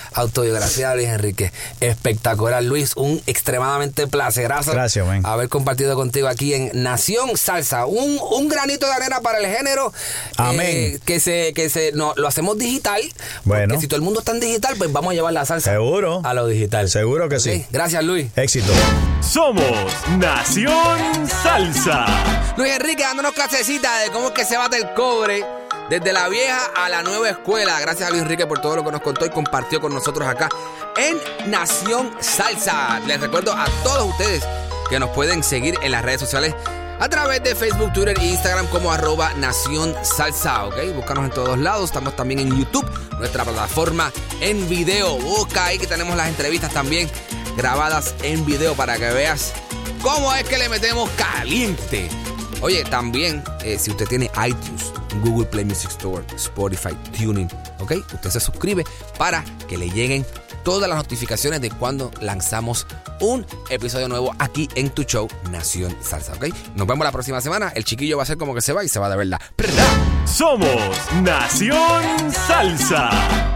Luis 0.94 1.08
Enrique. 1.08 1.52
Espectacular, 1.80 2.62
Luis. 2.62 2.92
Un 2.96 3.22
extremadamente 3.26 4.06
placerazo. 4.06 4.72
Gracias, 4.72 5.06
man. 5.06 5.24
Haber 5.24 5.48
compartido 5.48 5.94
contigo 5.96 6.28
aquí 6.28 6.54
en 6.54 6.70
Nación 6.74 7.36
Salsa. 7.36 7.86
Un, 7.86 8.18
un 8.30 8.48
granito 8.48 8.86
de 8.86 8.92
arena 8.92 9.20
para 9.20 9.38
el 9.38 9.46
género. 9.46 9.92
Amén. 10.36 10.66
eh, 10.68 11.00
que 11.04 11.20
se, 11.20 11.52
que 11.54 11.68
se, 11.68 11.92
no, 11.92 12.14
lo 12.16 12.28
hacemos 12.28 12.58
digital. 12.58 13.00
Bueno. 13.44 13.74
Porque 13.74 13.80
si 13.82 13.88
todo 13.88 13.96
el 13.96 14.02
mundo 14.02 14.20
está 14.20 14.32
en 14.32 14.40
digital, 14.40 14.74
pues 14.76 14.92
vamos 14.92 15.12
a 15.12 15.14
llevar 15.14 15.32
la 15.32 15.44
salsa. 15.44 15.72
Seguro. 15.72 16.20
A 16.24 16.34
lo 16.34 16.46
digital. 16.46 16.88
Seguro 16.88 17.28
que 17.28 17.40
sí. 17.40 17.64
Gracias, 17.70 18.02
Luis. 18.04 18.28
Éxito. 18.36 18.72
Somos 19.20 19.64
Nación 20.18 21.28
Salsa. 21.42 22.06
Luis 22.56 22.72
Enrique 22.72 23.02
dándonos 23.02 23.32
clasecita 23.32 23.98
de 24.00 24.10
cómo 24.10 24.28
es 24.28 24.32
que 24.32 24.44
se 24.44 24.56
bate 24.56 24.76
el 24.76 24.94
cobre 24.94 25.44
desde 25.88 26.12
la 26.12 26.28
vieja 26.28 26.60
a 26.76 26.88
la 26.88 27.02
nueva 27.02 27.30
escuela. 27.30 27.80
Gracias 27.80 28.08
a 28.08 28.10
Luis 28.10 28.22
Enrique 28.22 28.46
por 28.46 28.60
todo 28.60 28.76
lo 28.76 28.84
que 28.84 28.92
nos 28.92 29.00
contó 29.00 29.24
y 29.26 29.30
compartió 29.30 29.80
con 29.80 29.92
nosotros 29.94 30.26
acá 30.28 30.48
en 30.96 31.50
Nación 31.50 32.14
Salsa. 32.20 33.00
Les 33.06 33.20
recuerdo 33.20 33.52
a 33.52 33.66
todos 33.82 34.10
ustedes 34.10 34.44
que 34.88 34.98
nos 34.98 35.10
pueden 35.10 35.42
seguir 35.42 35.78
en 35.82 35.92
las 35.92 36.02
redes 36.02 36.20
sociales 36.20 36.54
a 36.98 37.08
través 37.08 37.42
de 37.42 37.54
Facebook, 37.54 37.92
Twitter 37.92 38.18
e 38.18 38.24
Instagram 38.24 38.66
como 38.68 38.90
arroba 38.90 39.32
Nación 39.34 39.94
Salsa. 40.02 40.64
Búscanos 40.94 41.24
en 41.24 41.30
todos 41.30 41.58
lados. 41.58 41.90
Estamos 41.90 42.16
también 42.16 42.40
en 42.40 42.56
YouTube, 42.56 42.88
nuestra 43.18 43.44
plataforma 43.44 44.10
en 44.40 44.68
video. 44.68 45.18
Busca 45.18 45.66
ahí 45.66 45.78
que 45.78 45.86
tenemos 45.86 46.16
las 46.16 46.28
entrevistas 46.28 46.72
también 46.72 47.10
grabadas 47.56 48.14
en 48.22 48.44
video 48.44 48.74
para 48.74 48.96
que 48.96 49.10
veas 49.10 49.52
cómo 50.02 50.34
es 50.34 50.44
que 50.44 50.58
le 50.58 50.68
metemos 50.68 51.10
caliente. 51.10 52.08
Oye, 52.62 52.84
también, 52.84 53.42
eh, 53.62 53.78
si 53.78 53.90
usted 53.90 54.06
tiene 54.06 54.30
iTunes, 54.46 54.92
Google 55.22 55.46
Play 55.46 55.64
Music 55.64 55.90
Store, 55.90 56.24
Spotify, 56.36 56.94
Tuning, 57.16 57.48
¿ok? 57.78 57.92
Usted 58.14 58.30
se 58.30 58.40
suscribe 58.40 58.84
para 59.18 59.44
que 59.68 59.76
le 59.76 59.90
lleguen 59.90 60.24
todas 60.64 60.88
las 60.88 60.98
notificaciones 60.98 61.60
de 61.60 61.70
cuando 61.70 62.10
lanzamos 62.20 62.86
un 63.20 63.46
episodio 63.70 64.08
nuevo 64.08 64.34
aquí 64.38 64.68
en 64.74 64.90
tu 64.90 65.04
show 65.04 65.28
Nación 65.50 65.96
Salsa, 66.02 66.32
¿ok? 66.32 66.46
Nos 66.74 66.86
vemos 66.86 67.04
la 67.04 67.12
próxima 67.12 67.40
semana. 67.40 67.72
El 67.74 67.84
chiquillo 67.84 68.16
va 68.16 68.24
a 68.24 68.26
ser 68.26 68.36
como 68.36 68.54
que 68.54 68.60
se 68.60 68.72
va 68.72 68.84
y 68.84 68.88
se 68.88 68.98
va 68.98 69.08
de 69.08 69.16
verdad. 69.16 69.40
Somos 70.24 70.92
Nación 71.22 72.32
Salsa. 72.32 73.55